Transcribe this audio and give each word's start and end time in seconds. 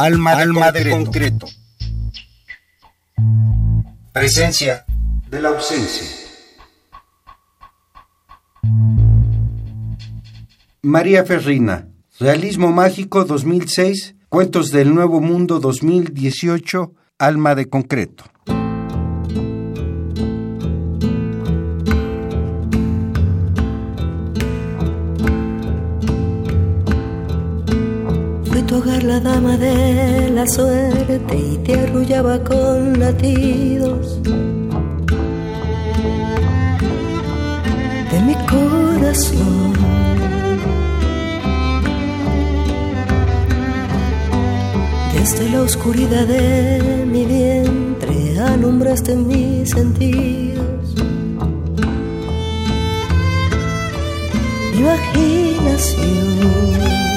Alma, 0.00 0.36
de, 0.36 0.42
Alma 0.42 0.66
concreto. 0.66 0.84
de 0.84 0.90
concreto. 0.90 1.46
Presencia 4.12 4.84
de 5.28 5.42
la 5.42 5.48
ausencia. 5.48 6.06
María 10.82 11.24
Ferrina, 11.24 11.88
Realismo 12.20 12.70
Mágico 12.70 13.24
2006, 13.24 14.14
Cuentos 14.28 14.70
del 14.70 14.94
Nuevo 14.94 15.20
Mundo 15.20 15.58
2018, 15.58 16.92
Alma 17.18 17.56
de 17.56 17.68
Concreto. 17.68 18.22
La 28.86 29.18
dama 29.18 29.56
de 29.56 30.30
la 30.30 30.46
suerte 30.46 31.36
y 31.36 31.56
te 31.58 31.80
arrullaba 31.80 32.38
con 32.44 32.98
latidos 32.98 34.22
de 38.12 38.20
mi 38.24 38.34
corazón. 38.46 39.72
Desde 45.12 45.50
la 45.50 45.62
oscuridad 45.62 46.26
de 46.26 47.04
mi 47.04 47.24
vientre 47.24 48.38
alumbraste 48.38 49.16
mis 49.16 49.70
sentidos. 49.70 50.94
Imaginación 54.78 57.07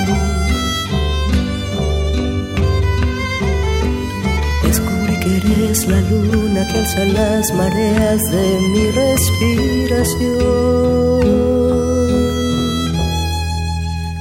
La 5.88 6.00
luna 6.00 6.68
que 6.68 6.78
alza 6.78 7.04
las 7.06 7.54
mareas 7.56 8.22
de 8.32 8.60
mi 8.72 8.92
respiración. 8.92 10.40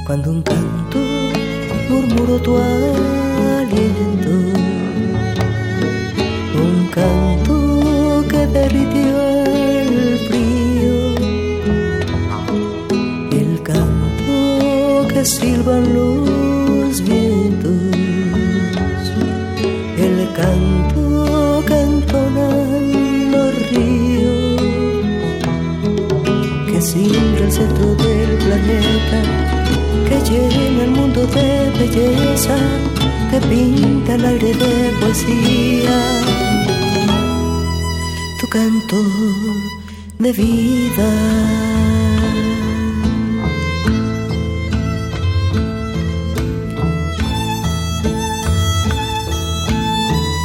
Cuando 0.06 0.30
un 0.30 0.42
canto 0.42 0.98
murmuró 1.90 2.38
tu 2.40 2.56
aliento, 2.56 4.30
un 6.64 6.88
canto 6.92 8.24
que 8.30 8.46
derritió 8.46 9.20
el 9.44 10.18
frío, 10.28 10.94
el 13.32 13.62
canto 13.62 15.08
que 15.12 15.24
silban 15.24 15.92
los 15.94 17.00
vientos, 17.02 17.96
el 19.98 20.28
canto 20.34 20.89
siempre 27.10 27.44
el 27.44 27.52
centro 27.52 27.94
del 27.96 28.30
planeta, 28.38 29.18
que 30.08 30.16
llena 30.30 30.84
el 30.84 30.90
mundo 30.90 31.26
de 31.26 31.70
belleza, 31.78 32.56
que 33.30 33.40
pinta 33.48 34.14
el 34.14 34.24
aire 34.24 34.52
de 34.54 34.90
poesía. 35.00 35.98
Tu 38.40 38.46
canto 38.48 38.98
de 40.18 40.32
vida. 40.32 41.10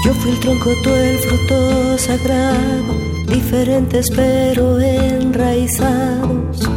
Yo 0.03 0.13
fui 0.13 0.31
el 0.31 0.39
tronco, 0.39 0.71
tú 0.83 0.89
el 0.89 1.17
fruto 1.19 1.97
sagrado 1.97 3.14
diferentes 3.27 4.07
pero 4.15 4.79
enraizados 4.79 6.69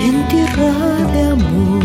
en 0.00 0.28
tierra 0.28 0.72
de 1.12 1.22
amor. 1.22 1.84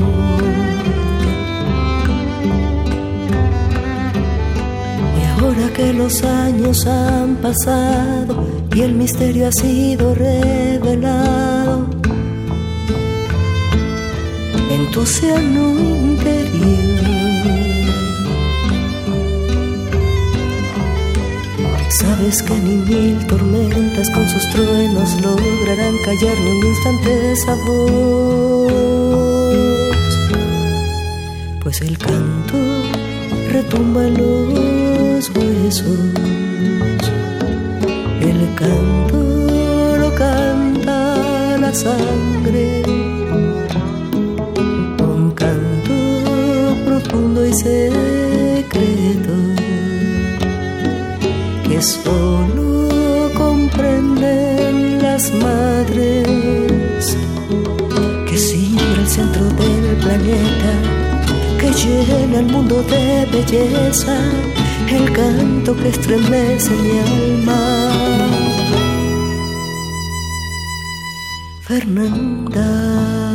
Y 5.17 5.41
ahora 5.41 5.73
que 5.73 5.93
los 5.93 6.23
años 6.23 6.85
han 6.85 7.35
pasado 7.35 8.47
y 8.75 8.81
el 8.81 8.93
misterio 8.93 9.47
ha 9.47 9.51
sido 9.51 10.13
revelado, 10.15 11.87
en 14.71 14.91
tu 14.91 15.01
océano 15.01 15.79
interior 15.79 16.98
Sabes 21.99 22.41
que 22.43 22.53
ni 22.53 22.77
mil 22.77 23.27
tormentas 23.27 24.09
con 24.11 24.25
sus 24.29 24.47
truenos 24.51 25.21
lograrán 25.21 25.97
callar 26.05 26.39
ni 26.39 26.49
un 26.49 26.65
instante 26.67 27.31
esa 27.33 27.55
voz. 27.67 28.71
Pues 31.61 31.81
el 31.81 31.97
canto 31.97 32.57
retumba 33.51 34.07
en 34.07 34.13
los 34.13 35.29
huesos. 35.35 35.99
El 38.21 38.55
canto 38.55 39.97
lo 39.97 40.15
canta 40.15 41.57
la 41.57 41.73
sangre. 41.73 42.81
Un 45.03 45.31
canto 45.35 45.93
profundo 46.85 47.45
y 47.45 47.53
secreto 47.53 48.18
solo 51.81 53.31
comprenden 53.35 55.01
las 55.01 55.31
madres 55.33 57.17
que 58.27 58.37
siempre 58.37 59.01
el 59.01 59.07
centro 59.07 59.45
del 59.45 59.95
planeta, 59.97 60.73
que 61.59 61.71
llena 61.71 62.39
el 62.39 62.45
mundo 62.47 62.83
de 62.83 63.25
belleza, 63.31 64.17
el 64.89 65.11
canto 65.13 65.75
que 65.77 65.89
estremece 65.89 66.71
mi 66.71 66.99
alma. 66.99 67.91
Fernanda. 71.61 73.28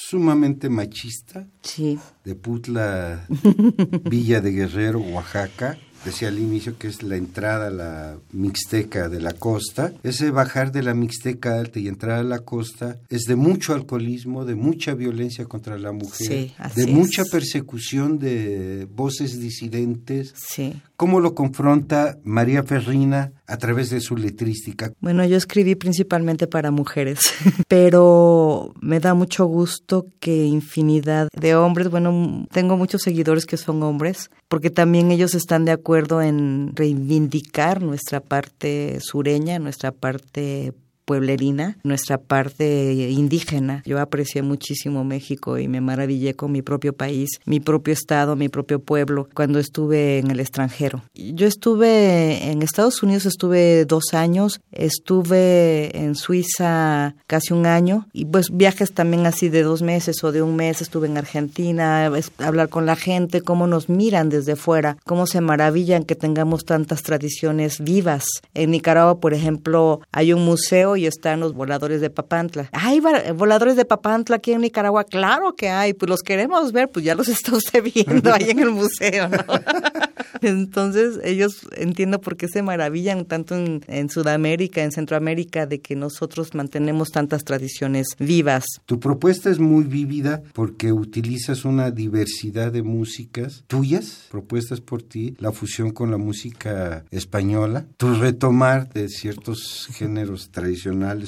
sumamente 0.09 0.69
machista. 0.69 1.47
Sí. 1.62 2.00
De 2.25 2.35
Putla, 2.35 3.29
Villa 4.11 4.41
de 4.41 4.50
Guerrero, 4.50 4.99
Oaxaca 4.99 5.79
decía 6.05 6.29
al 6.29 6.38
inicio 6.38 6.79
que 6.79 6.88
es 6.88 7.02
la 7.02 7.17
entrada 7.17 7.69
a 7.69 7.70
la 7.70 8.17
Mixteca 8.32 9.08
de 9.08 9.20
la 9.20 9.32
costa. 9.32 9.93
Ese 10.02 10.31
bajar 10.31 10.73
de 10.73 10.82
la 10.82 10.94
Mixteca 10.94 11.58
alta 11.58 11.79
y 11.79 11.88
entrar 11.88 12.19
a 12.19 12.23
la 12.23 12.41
costa 12.41 12.99
es 13.08 13.23
de 13.23 13.37
mucho 13.37 13.75
alcoholismo, 13.75 14.44
de 14.44 14.55
mucha 14.55 14.94
violencia 14.94 15.44
contra 15.44 15.79
la 15.79 15.93
mujer, 15.93 16.50
de 16.75 16.87
mucha 16.87 17.25
persecución 17.25 18.19
de 18.19 18.87
voces 18.94 19.41
disidentes. 19.41 20.35
Sí. 20.37 20.81
¿Cómo 21.00 21.20
lo 21.20 21.35
confronta 21.35 22.19
María 22.25 22.62
Ferrina 22.62 23.32
a 23.47 23.56
través 23.56 23.88
de 23.88 24.02
su 24.02 24.19
letrística? 24.19 24.93
Bueno, 25.00 25.25
yo 25.25 25.38
escribí 25.38 25.75
principalmente 25.75 26.47
para 26.47 26.70
mujeres, 26.70 27.20
pero 27.69 28.75
me 28.82 29.00
da 29.00 29.14
mucho 29.14 29.47
gusto 29.47 30.05
que 30.20 30.44
infinidad 30.44 31.29
de 31.35 31.55
hombres, 31.55 31.88
bueno, 31.88 32.47
tengo 32.52 32.76
muchos 32.76 33.00
seguidores 33.00 33.47
que 33.47 33.56
son 33.56 33.82
hombres, 33.82 34.31
porque 34.49 34.69
también 34.69 35.11
ellos 35.11 35.35
están 35.35 35.64
de 35.64 35.73
acuerdo 35.73 36.20
en 36.20 36.76
reivindicar 36.76 37.81
nuestra 37.81 38.20
parte 38.20 38.99
sureña, 39.00 39.58
nuestra 39.58 39.93
parte 39.93 40.75
pueblerina, 41.11 41.77
nuestra 41.83 42.19
parte 42.19 42.93
indígena. 43.11 43.83
Yo 43.85 43.99
aprecié 43.99 44.43
muchísimo 44.43 45.03
México 45.03 45.59
y 45.59 45.67
me 45.67 45.81
maravillé 45.81 46.35
con 46.35 46.53
mi 46.53 46.62
propio 46.62 46.93
país, 46.93 47.31
mi 47.47 47.59
propio 47.59 47.93
estado, 47.93 48.37
mi 48.37 48.49
propio 48.49 48.79
pueblo 48.79 49.29
cuando 49.35 49.59
estuve 49.59 50.21
en 50.21 50.31
el 50.31 50.39
extranjero. 50.39 51.03
Yo 51.17 51.49
estuve 51.49 52.49
en 52.49 52.62
Estados 52.62 53.03
Unidos, 53.03 53.27
estuve 53.27 53.87
dos 53.87 54.15
años, 54.15 54.61
estuve 54.71 55.99
en 55.99 56.15
Suiza 56.15 57.17
casi 57.27 57.55
un 57.55 57.67
año 57.67 58.07
y 58.12 58.27
pues 58.27 58.47
viajes 58.53 58.93
también 58.93 59.27
así 59.27 59.49
de 59.49 59.65
dos 59.65 59.83
meses 59.83 60.23
o 60.23 60.31
de 60.31 60.43
un 60.43 60.55
mes, 60.55 60.81
estuve 60.81 61.09
en 61.09 61.19
Argentina, 61.19 62.09
hablar 62.39 62.69
con 62.69 62.87
la 62.87 62.95
gente, 62.95 63.41
cómo 63.41 63.67
nos 63.67 63.89
miran 63.89 64.29
desde 64.29 64.55
fuera, 64.55 64.97
cómo 65.05 65.27
se 65.27 65.41
maravillan 65.41 66.05
que 66.05 66.15
tengamos 66.15 66.65
tantas 66.65 67.03
tradiciones 67.03 67.81
vivas. 67.81 68.27
En 68.55 68.71
Nicaragua, 68.71 69.19
por 69.19 69.35
ejemplo, 69.35 70.03
hay 70.12 70.33
un 70.33 70.45
museo 70.45 71.00
y 71.00 71.06
están 71.06 71.41
los 71.41 71.55
voladores 71.55 72.00
de 72.00 72.11
Papantla. 72.11 72.69
¿Hay 72.73 73.00
voladores 73.35 73.76
de 73.76 73.85
Papantla 73.85 74.37
aquí 74.37 74.52
en 74.52 74.61
Nicaragua? 74.61 75.05
Claro 75.05 75.55
que 75.56 75.70
hay, 75.70 75.94
pues 75.94 76.08
los 76.08 76.20
queremos 76.20 76.73
ver, 76.73 76.91
pues 76.91 77.05
ya 77.05 77.14
los 77.14 77.29
está 77.37 77.56
usted 77.56 77.82
viendo 77.82 78.32
ahí 78.32 78.50
en 78.50 78.58
el 78.58 78.70
museo, 78.70 79.29
¿no? 79.29 79.38
Entonces 80.43 81.19
ellos 81.25 81.67
entiendo 81.76 82.20
por 82.20 82.37
qué 82.37 82.49
se 82.49 82.62
maravillan 82.62 83.25
tanto 83.25 83.57
en, 83.57 83.83
en, 83.88 84.09
Sudamérica, 84.09 84.83
en 84.83 84.92
Centroamérica, 84.92 85.66
de 85.66 85.80
que 85.80 85.97
nosotros 85.97 86.54
mantenemos 86.54 87.11
tantas 87.11 87.45
tradiciones 87.45 88.09
vivas. 88.19 88.64
Tu 88.87 89.00
propuesta 89.00 89.50
es 89.50 89.59
muy 89.59 89.85
vívida 89.85 90.42
porque 90.52 90.92
utilizas 90.92 91.64
una 91.64 91.90
diversidad 91.90 92.73
de 92.73 92.83
músicas 92.83 93.64
tuyas, 93.66 94.26
propuestas 94.30 94.80
por 94.80 95.02
ti, 95.02 95.35
la 95.38 95.52
fusión 95.52 95.90
con 95.90 96.11
la 96.11 96.16
música 96.16 97.04
española, 97.11 97.87
tu 97.97 98.14
retomar 98.14 98.90
de 98.92 99.09
ciertos 99.09 99.88
géneros 99.92 100.50
tradicionales 100.50 100.80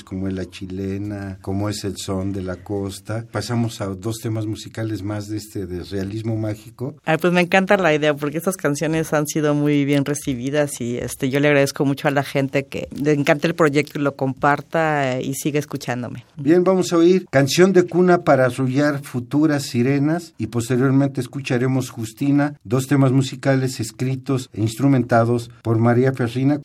como 0.05 0.29
es 0.29 0.35
la 0.35 0.49
chilena, 0.49 1.39
como 1.41 1.69
es 1.69 1.85
el 1.85 1.97
son 1.97 2.33
de 2.33 2.43
la 2.43 2.57
costa. 2.57 3.27
Pasamos 3.31 3.81
a 3.81 3.87
dos 3.87 4.17
temas 4.23 4.47
musicales 4.47 5.03
más 5.03 5.29
de 5.29 5.37
este 5.37 5.67
de 5.67 5.83
realismo 5.85 6.37
mágico. 6.37 6.97
Ay, 7.05 7.19
pues 7.21 7.33
me 7.33 7.41
encanta 7.41 7.77
la 7.77 7.95
idea 7.95 8.15
porque 8.15 8.39
estas 8.39 8.57
canciones 8.57 9.13
han 9.13 9.27
sido 9.27 9.55
muy 9.55 9.85
bien 9.85 10.05
recibidas 10.05 10.81
y 10.81 10.99
este 10.99 11.31
yo 11.31 11.41
le 11.41 11.49
agradezco 11.49 11.85
mucho 11.85 12.09
a 12.09 12.11
la 12.11 12.23
gente 12.23 12.65
que 12.65 12.89
le 12.95 13.13
encanta 13.13 13.47
el 13.47 13.55
proyecto 13.55 13.99
y 13.99 14.03
lo 14.03 14.17
comparta 14.17 15.21
y 15.21 15.35
siga 15.35 15.59
escuchándome. 15.59 16.25
Bien, 16.37 16.65
vamos 16.65 16.93
a 16.93 16.97
oír 16.97 17.27
Canción 17.31 17.73
de 17.73 17.85
cuna 17.85 18.25
para 18.25 18.47
arrullar 18.47 19.03
futuras 19.03 19.65
sirenas 19.65 20.35
y 20.39 20.49
posteriormente 20.49 21.21
escucharemos 21.21 21.91
Justina, 21.91 22.59
dos 22.65 22.87
temas 22.87 23.13
musicales 23.13 23.81
escritos 23.81 24.51
e 24.53 24.61
instrumentados 24.61 25.51
por 25.63 25.79
María 25.79 26.13
Ferrina. 26.13 26.61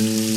Mm-hmm. 0.00 0.29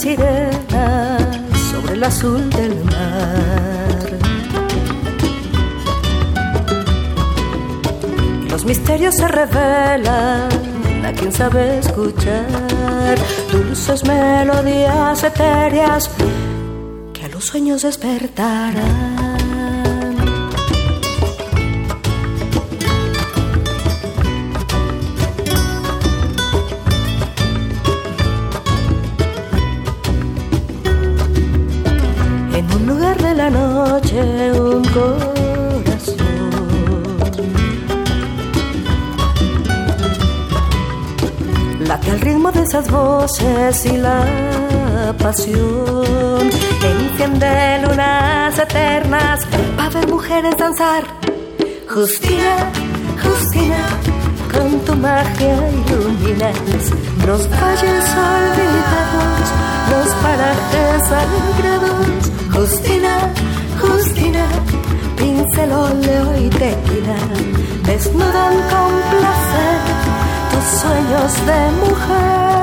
sobre 0.00 1.92
el 1.92 2.02
azul 2.04 2.48
del 2.48 2.74
mar. 2.86 4.18
Los 8.50 8.64
misterios 8.64 9.16
se 9.16 9.28
revelan 9.28 10.48
a 11.04 11.12
quien 11.12 11.30
sabe 11.30 11.80
escuchar 11.80 13.18
dulces 13.52 14.02
melodías 14.04 15.22
etéreas 15.22 16.10
que 17.12 17.24
a 17.26 17.28
los 17.28 17.44
sueños 17.44 17.82
despertarán. 17.82 19.19
las 42.80 42.90
voces 42.90 43.84
y 43.86 43.96
la 43.98 44.24
pasión. 45.18 46.50
Enciende 46.82 47.82
lunas 47.82 48.58
eternas 48.58 49.40
para 49.76 49.90
ver 49.90 50.08
mujeres 50.08 50.56
danzar. 50.56 51.04
Justina, 51.88 52.54
Justina, 53.22 53.82
con 54.52 54.80
tu 54.86 54.94
magia 54.94 55.56
iluminas 55.78 56.56
los 57.26 57.42
valles 57.50 58.04
olvidados, 58.32 59.46
los 59.92 60.08
parajes 60.22 61.02
sagrados. 61.10 62.22
Justina, 62.54 63.14
Justina, 63.80 64.46
pincel 65.16 65.72
óleo 65.72 66.24
y 66.38 66.48
tequila 66.48 67.18
desnudan 67.84 68.54
con 68.70 68.92
placer 69.10 69.78
tus 70.50 70.80
sueños 70.80 71.46
de 71.46 71.60
mujer. 71.84 72.59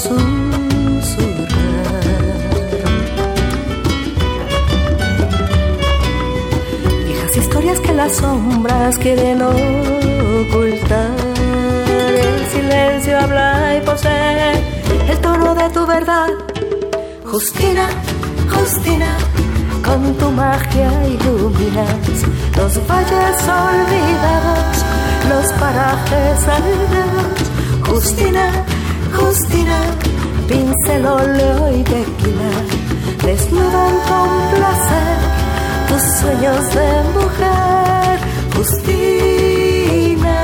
susurrar. 0.00 1.50
Viejas 7.06 7.36
historias 7.36 7.80
que 7.80 7.92
las 7.92 8.16
sombras 8.16 8.98
quieren 8.98 9.42
ocultar. 9.42 11.10
El 12.24 12.46
silencio 12.54 13.18
habla 13.18 13.76
y 13.76 13.80
posee 13.84 14.52
el 15.10 15.18
tono 15.18 15.54
de 15.54 15.68
tu 15.70 15.86
verdad. 15.86 16.28
Justina, 17.24 17.88
Justina, 18.52 19.12
con 19.84 20.14
tu 20.14 20.30
magia 20.30 20.90
iluminas 21.06 22.40
los 22.56 22.86
valles 22.86 23.36
olvidados, 23.66 24.76
los 25.30 25.52
parajes 25.60 26.38
olvidados. 26.56 27.40
Justina, 27.88 28.46
Justina, 29.30 29.80
pincel, 30.48 31.06
óleo 31.06 31.78
y 31.78 31.84
tequila, 31.84 32.50
desnudan 33.24 33.94
con 34.08 34.28
placer 34.56 35.18
tus 35.88 36.02
sueños 36.18 36.74
de 36.74 36.88
mujer. 37.14 38.18
Justina. 38.56 40.36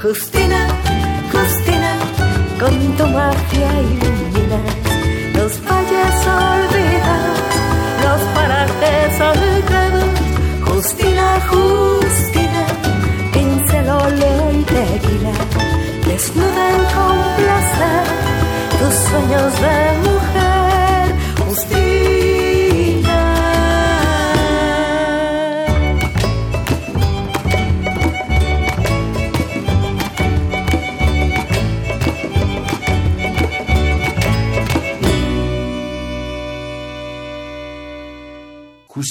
Justina, 0.00 0.68
Justina, 1.32 1.92
con 2.60 2.96
tu 2.96 3.06
magia 3.08 3.72
iluminas 3.80 4.07
tus 19.10 19.54
sueños 19.54 20.17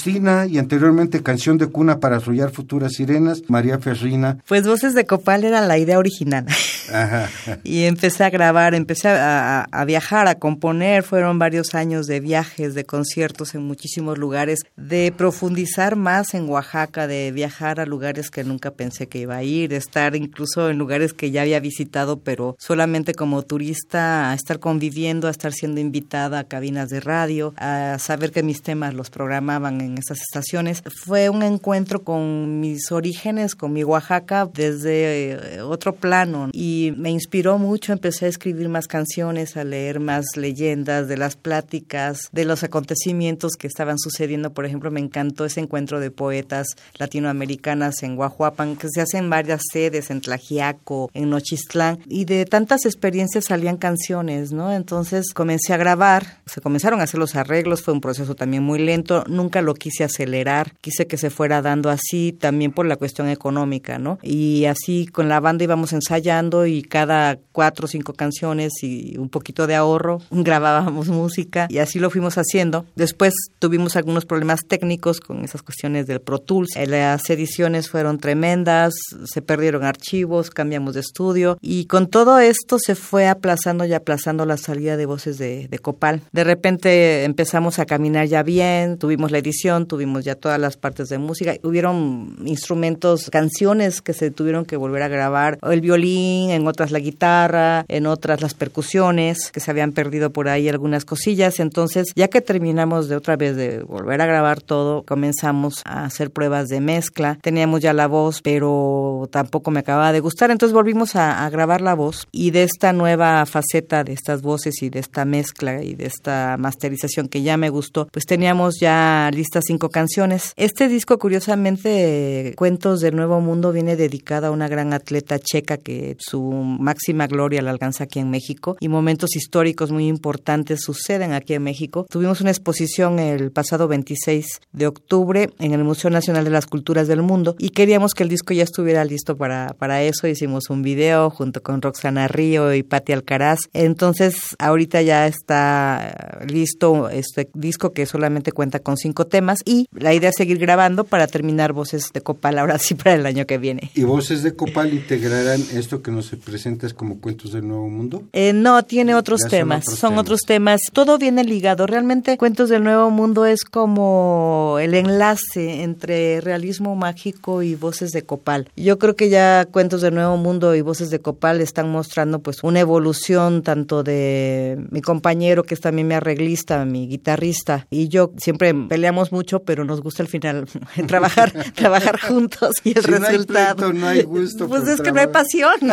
Y 0.08 0.58
anteriormente 0.58 1.22
Canción 1.22 1.58
de 1.58 1.66
Cuna 1.66 2.00
para 2.00 2.16
Arrullar 2.16 2.50
Futuras 2.50 2.94
Sirenas, 2.94 3.42
María 3.48 3.78
Ferrina. 3.78 4.38
Pues 4.46 4.66
Voces 4.66 4.94
de 4.94 5.04
Copal 5.06 5.44
era 5.44 5.60
la 5.60 5.78
idea 5.78 5.98
original. 5.98 6.46
Ajá. 6.92 7.28
y 7.64 7.84
empecé 7.84 8.24
a 8.24 8.30
grabar, 8.30 8.74
empecé 8.74 9.08
a, 9.08 9.60
a- 9.60 9.68
a 9.70 9.84
viajar, 9.84 10.26
a 10.28 10.36
componer. 10.36 11.02
Fueron 11.02 11.38
varios 11.38 11.74
años 11.74 12.06
de 12.06 12.20
viajes, 12.20 12.74
de 12.74 12.84
conciertos 12.84 13.54
en 13.54 13.62
muchísimos 13.62 14.16
lugares, 14.18 14.60
de 14.76 15.12
profundizar 15.16 15.96
más 15.96 16.34
en 16.34 16.48
Oaxaca, 16.48 17.06
de 17.06 17.30
viajar 17.32 17.80
a 17.80 17.86
lugares 17.86 18.30
que 18.30 18.44
nunca 18.44 18.70
pensé 18.72 19.06
que 19.08 19.18
iba 19.18 19.36
a 19.36 19.42
ir, 19.42 19.68
de 19.70 19.76
estar 19.76 20.16
incluso 20.16 20.70
en 20.70 20.78
lugares 20.78 21.12
que 21.12 21.30
ya 21.30 21.42
había 21.42 21.60
visitado, 21.60 22.20
pero 22.20 22.56
solamente 22.58 23.14
como 23.14 23.42
turista, 23.42 24.30
a 24.30 24.34
estar 24.34 24.58
conviviendo, 24.58 25.28
a 25.28 25.30
estar 25.30 25.52
siendo 25.52 25.80
invitada 25.80 26.38
a 26.40 26.44
cabinas 26.44 26.88
de 26.88 27.00
radio, 27.00 27.52
a 27.56 27.96
saber 27.98 28.30
que 28.32 28.42
mis 28.42 28.62
temas 28.62 28.94
los 28.94 29.10
programaban 29.10 29.80
en 29.80 29.97
esas 29.98 30.20
estaciones. 30.20 30.82
Fue 31.04 31.28
un 31.28 31.42
encuentro 31.42 32.02
con 32.02 32.60
mis 32.60 32.90
orígenes, 32.92 33.54
con 33.54 33.72
mi 33.72 33.84
Oaxaca 33.84 34.48
desde 34.52 35.32
eh, 35.32 35.62
otro 35.62 35.94
plano 35.94 36.48
y 36.52 36.92
me 36.96 37.10
inspiró 37.10 37.58
mucho. 37.58 37.92
Empecé 37.92 38.26
a 38.26 38.28
escribir 38.28 38.68
más 38.68 38.88
canciones, 38.88 39.56
a 39.56 39.64
leer 39.64 40.00
más 40.00 40.36
leyendas 40.36 41.08
de 41.08 41.16
las 41.16 41.36
pláticas, 41.36 42.28
de 42.32 42.44
los 42.44 42.62
acontecimientos 42.62 43.52
que 43.58 43.66
estaban 43.66 43.98
sucediendo. 43.98 44.52
Por 44.52 44.66
ejemplo, 44.66 44.90
me 44.90 45.00
encantó 45.00 45.44
ese 45.44 45.60
encuentro 45.60 46.00
de 46.00 46.10
poetas 46.10 46.68
latinoamericanas 46.98 48.02
en 48.02 48.16
Guajuapan, 48.16 48.76
que 48.76 48.88
se 48.88 49.00
hacen 49.00 49.30
varias 49.30 49.62
sedes 49.72 50.10
en 50.10 50.20
Tlajiaco, 50.20 51.10
en 51.14 51.30
Nochistlán, 51.30 51.98
y 52.06 52.24
de 52.24 52.44
tantas 52.44 52.86
experiencias 52.86 53.46
salían 53.46 53.76
canciones, 53.76 54.52
¿no? 54.52 54.72
Entonces 54.72 55.32
comencé 55.32 55.72
a 55.72 55.76
grabar, 55.76 56.38
se 56.46 56.60
comenzaron 56.60 57.00
a 57.00 57.04
hacer 57.04 57.18
los 57.18 57.34
arreglos, 57.34 57.82
fue 57.82 57.94
un 57.94 58.00
proceso 58.00 58.34
también 58.34 58.62
muy 58.62 58.78
lento, 58.78 59.24
nunca 59.28 59.62
lo 59.62 59.74
quise 59.78 60.04
acelerar, 60.04 60.74
quise 60.80 61.06
que 61.06 61.16
se 61.16 61.30
fuera 61.30 61.62
dando 61.62 61.90
así, 61.90 62.32
también 62.32 62.72
por 62.72 62.86
la 62.86 62.96
cuestión 62.96 63.28
económica, 63.28 63.98
¿no? 63.98 64.18
Y 64.22 64.64
así 64.66 65.06
con 65.06 65.28
la 65.28 65.40
banda 65.40 65.64
íbamos 65.64 65.92
ensayando 65.92 66.66
y 66.66 66.82
cada 66.82 67.38
cuatro 67.52 67.86
o 67.86 67.88
cinco 67.88 68.12
canciones 68.14 68.72
y 68.82 69.16
un 69.18 69.28
poquito 69.28 69.66
de 69.66 69.74
ahorro 69.74 70.20
grabábamos 70.30 71.08
música 71.08 71.66
y 71.70 71.78
así 71.78 71.98
lo 71.98 72.10
fuimos 72.10 72.36
haciendo. 72.36 72.86
Después 72.96 73.34
tuvimos 73.58 73.96
algunos 73.96 74.26
problemas 74.26 74.60
técnicos 74.66 75.20
con 75.20 75.44
esas 75.44 75.62
cuestiones 75.62 76.06
del 76.06 76.20
Pro 76.20 76.38
Tools. 76.38 76.76
Eh, 76.76 76.86
Las 76.86 77.28
ediciones 77.30 77.88
fueron 77.88 78.18
tremendas, 78.18 78.94
se 79.24 79.42
perdieron 79.42 79.84
archivos, 79.84 80.50
cambiamos 80.50 80.94
de 80.94 81.00
estudio 81.00 81.58
y 81.60 81.86
con 81.86 82.08
todo 82.08 82.38
esto 82.38 82.78
se 82.78 82.94
fue 82.94 83.28
aplazando 83.28 83.84
y 83.84 83.92
aplazando 83.94 84.46
la 84.46 84.56
salida 84.56 84.96
de 84.96 85.06
voces 85.06 85.38
de, 85.38 85.68
de 85.68 85.78
Copal. 85.78 86.22
De 86.32 86.44
repente 86.44 87.24
empezamos 87.24 87.78
a 87.78 87.86
caminar 87.86 88.26
ya 88.26 88.42
bien, 88.42 88.98
tuvimos 88.98 89.30
la 89.30 89.38
edición, 89.38 89.67
tuvimos 89.86 90.24
ya 90.24 90.34
todas 90.34 90.58
las 90.58 90.76
partes 90.76 91.08
de 91.08 91.18
música, 91.18 91.54
hubieron 91.62 92.36
instrumentos, 92.44 93.30
canciones 93.30 94.02
que 94.02 94.12
se 94.12 94.30
tuvieron 94.30 94.64
que 94.64 94.76
volver 94.76 95.02
a 95.02 95.08
grabar, 95.08 95.58
el 95.62 95.80
violín, 95.80 96.50
en 96.50 96.66
otras 96.66 96.90
la 96.90 96.98
guitarra, 96.98 97.84
en 97.88 98.06
otras 98.06 98.40
las 98.40 98.54
percusiones, 98.54 99.50
que 99.52 99.60
se 99.60 99.70
habían 99.70 99.92
perdido 99.92 100.30
por 100.30 100.48
ahí 100.48 100.68
algunas 100.68 101.04
cosillas. 101.04 101.60
Entonces, 101.60 102.08
ya 102.16 102.28
que 102.28 102.40
terminamos 102.40 103.08
de 103.08 103.16
otra 103.16 103.36
vez 103.36 103.56
de 103.56 103.82
volver 103.82 104.20
a 104.20 104.26
grabar 104.26 104.60
todo, 104.60 105.02
comenzamos 105.02 105.82
a 105.84 106.04
hacer 106.04 106.30
pruebas 106.30 106.68
de 106.68 106.80
mezcla. 106.80 107.38
Teníamos 107.42 107.80
ya 107.80 107.92
la 107.92 108.06
voz, 108.06 108.40
pero 108.42 109.28
tampoco 109.30 109.70
me 109.70 109.80
acababa 109.80 110.12
de 110.12 110.20
gustar, 110.20 110.50
entonces 110.50 110.72
volvimos 110.72 111.16
a, 111.16 111.44
a 111.44 111.50
grabar 111.50 111.80
la 111.80 111.94
voz 111.94 112.26
y 112.32 112.50
de 112.50 112.62
esta 112.62 112.92
nueva 112.92 113.44
faceta 113.46 114.04
de 114.04 114.12
estas 114.12 114.42
voces 114.42 114.82
y 114.82 114.90
de 114.90 114.98
esta 114.98 115.24
mezcla 115.24 115.82
y 115.82 115.94
de 115.94 116.06
esta 116.06 116.56
masterización 116.58 117.28
que 117.28 117.42
ya 117.42 117.56
me 117.56 117.70
gustó, 117.70 118.06
pues 118.12 118.24
teníamos 118.24 118.78
ya 118.80 119.30
listas 119.32 119.57
cinco 119.64 119.90
canciones. 119.90 120.52
Este 120.56 120.88
disco, 120.88 121.18
curiosamente, 121.18 122.54
Cuentos 122.56 123.00
del 123.00 123.16
Nuevo 123.16 123.40
Mundo, 123.40 123.72
viene 123.72 123.96
dedicado 123.96 124.48
a 124.48 124.50
una 124.50 124.68
gran 124.68 124.92
atleta 124.92 125.38
checa 125.38 125.76
que 125.76 126.16
su 126.18 126.42
máxima 126.42 127.26
gloria 127.26 127.62
la 127.62 127.70
alcanza 127.70 128.04
aquí 128.04 128.18
en 128.18 128.30
México 128.30 128.76
y 128.80 128.88
momentos 128.88 129.36
históricos 129.36 129.90
muy 129.90 130.08
importantes 130.08 130.80
suceden 130.82 131.32
aquí 131.32 131.54
en 131.54 131.62
México. 131.62 132.06
Tuvimos 132.10 132.40
una 132.40 132.50
exposición 132.50 133.18
el 133.18 133.50
pasado 133.50 133.88
26 133.88 134.60
de 134.72 134.86
octubre 134.86 135.50
en 135.58 135.72
el 135.72 135.84
Museo 135.84 136.10
Nacional 136.10 136.44
de 136.44 136.50
las 136.50 136.66
Culturas 136.66 137.08
del 137.08 137.22
Mundo 137.22 137.56
y 137.58 137.70
queríamos 137.70 138.14
que 138.14 138.22
el 138.22 138.28
disco 138.28 138.54
ya 138.54 138.62
estuviera 138.62 139.04
listo 139.04 139.36
para, 139.36 139.74
para 139.78 140.02
eso. 140.02 140.26
Hicimos 140.26 140.70
un 140.70 140.82
video 140.82 141.30
junto 141.30 141.62
con 141.62 141.82
Roxana 141.82 142.28
Río 142.28 142.74
y 142.74 142.82
Patti 142.82 143.12
Alcaraz. 143.12 143.60
Entonces, 143.72 144.56
ahorita 144.58 145.02
ya 145.02 145.26
está 145.26 146.38
listo 146.46 147.08
este 147.08 147.48
disco 147.54 147.92
que 147.92 148.06
solamente 148.06 148.52
cuenta 148.52 148.80
con 148.80 148.96
cinco 148.96 149.26
temas 149.26 149.47
y 149.64 149.86
la 149.92 150.14
idea 150.14 150.30
es 150.30 150.36
seguir 150.36 150.58
grabando 150.58 151.04
para 151.04 151.26
terminar 151.26 151.72
Voces 151.72 152.12
de 152.12 152.20
Copal 152.20 152.58
ahora 152.58 152.78
sí 152.78 152.94
para 152.94 153.14
el 153.14 153.26
año 153.26 153.46
que 153.46 153.58
viene. 153.58 153.90
¿Y 153.94 154.02
Voces 154.04 154.42
de 154.42 154.54
Copal 154.54 154.92
integrarán 154.92 155.60
esto 155.74 156.02
que 156.02 156.10
nos 156.10 156.28
presentas 156.30 156.94
como 156.94 157.20
Cuentos 157.20 157.52
del 157.52 157.66
Nuevo 157.66 157.88
Mundo? 157.88 158.22
Eh, 158.32 158.52
no, 158.52 158.82
tiene 158.84 159.14
otros 159.14 159.40
Ya 159.40 159.48
son 159.48 159.50
temas, 159.50 159.84
otros 159.84 159.98
son 159.98 160.10
temas. 160.10 160.22
otros 160.22 160.40
temas. 160.46 160.80
Todo 160.92 161.18
viene 161.18 161.44
ligado. 161.44 161.86
Realmente 161.86 162.36
Cuentos 162.38 162.68
del 162.68 162.84
Nuevo 162.84 163.10
Mundo 163.10 163.46
es 163.46 163.64
como 163.64 164.76
el 164.80 164.94
enlace 164.94 165.82
entre 165.82 166.40
realismo 166.40 166.94
mágico 166.94 167.62
y 167.62 167.74
voces 167.74 168.12
de 168.12 168.22
Copal. 168.22 168.68
Yo 168.76 168.98
creo 168.98 169.16
que 169.16 169.28
ya 169.28 169.66
Cuentos 169.70 170.00
del 170.00 170.14
Nuevo 170.14 170.36
Mundo 170.36 170.74
y 170.74 170.80
voces 170.80 171.10
de 171.10 171.20
Copal 171.20 171.60
están 171.60 171.90
mostrando 171.90 172.40
pues 172.40 172.58
una 172.62 172.80
evolución 172.80 173.62
tanto 173.62 174.02
de 174.02 174.78
mi 174.90 175.00
compañero 175.00 175.62
que 175.64 175.74
es 175.74 175.80
también 175.80 176.08
mi 176.08 176.14
arreglista, 176.14 176.84
mi 176.84 177.06
guitarrista 177.08 177.86
y 177.90 178.08
yo 178.08 178.32
siempre 178.36 178.74
peleamos 178.74 179.32
mucho, 179.32 179.37
pero 179.64 179.84
nos 179.84 180.00
gusta 180.00 180.22
al 180.22 180.28
final 180.28 180.66
trabajar 181.06 181.52
trabajar 181.74 182.20
juntos 182.20 182.74
y 182.84 182.96
el 182.96 183.04
Si 183.04 183.10
no 183.10 183.16
hay 183.16 183.22
resultado. 183.22 183.76
pleito, 183.76 183.92
no 183.92 184.06
hay 184.06 184.22
gusto 184.22 184.68
Pues 184.68 184.86
es 184.88 185.00
que 185.00 185.12
no 185.12 185.20
hay 185.20 185.28
pasión. 185.28 185.78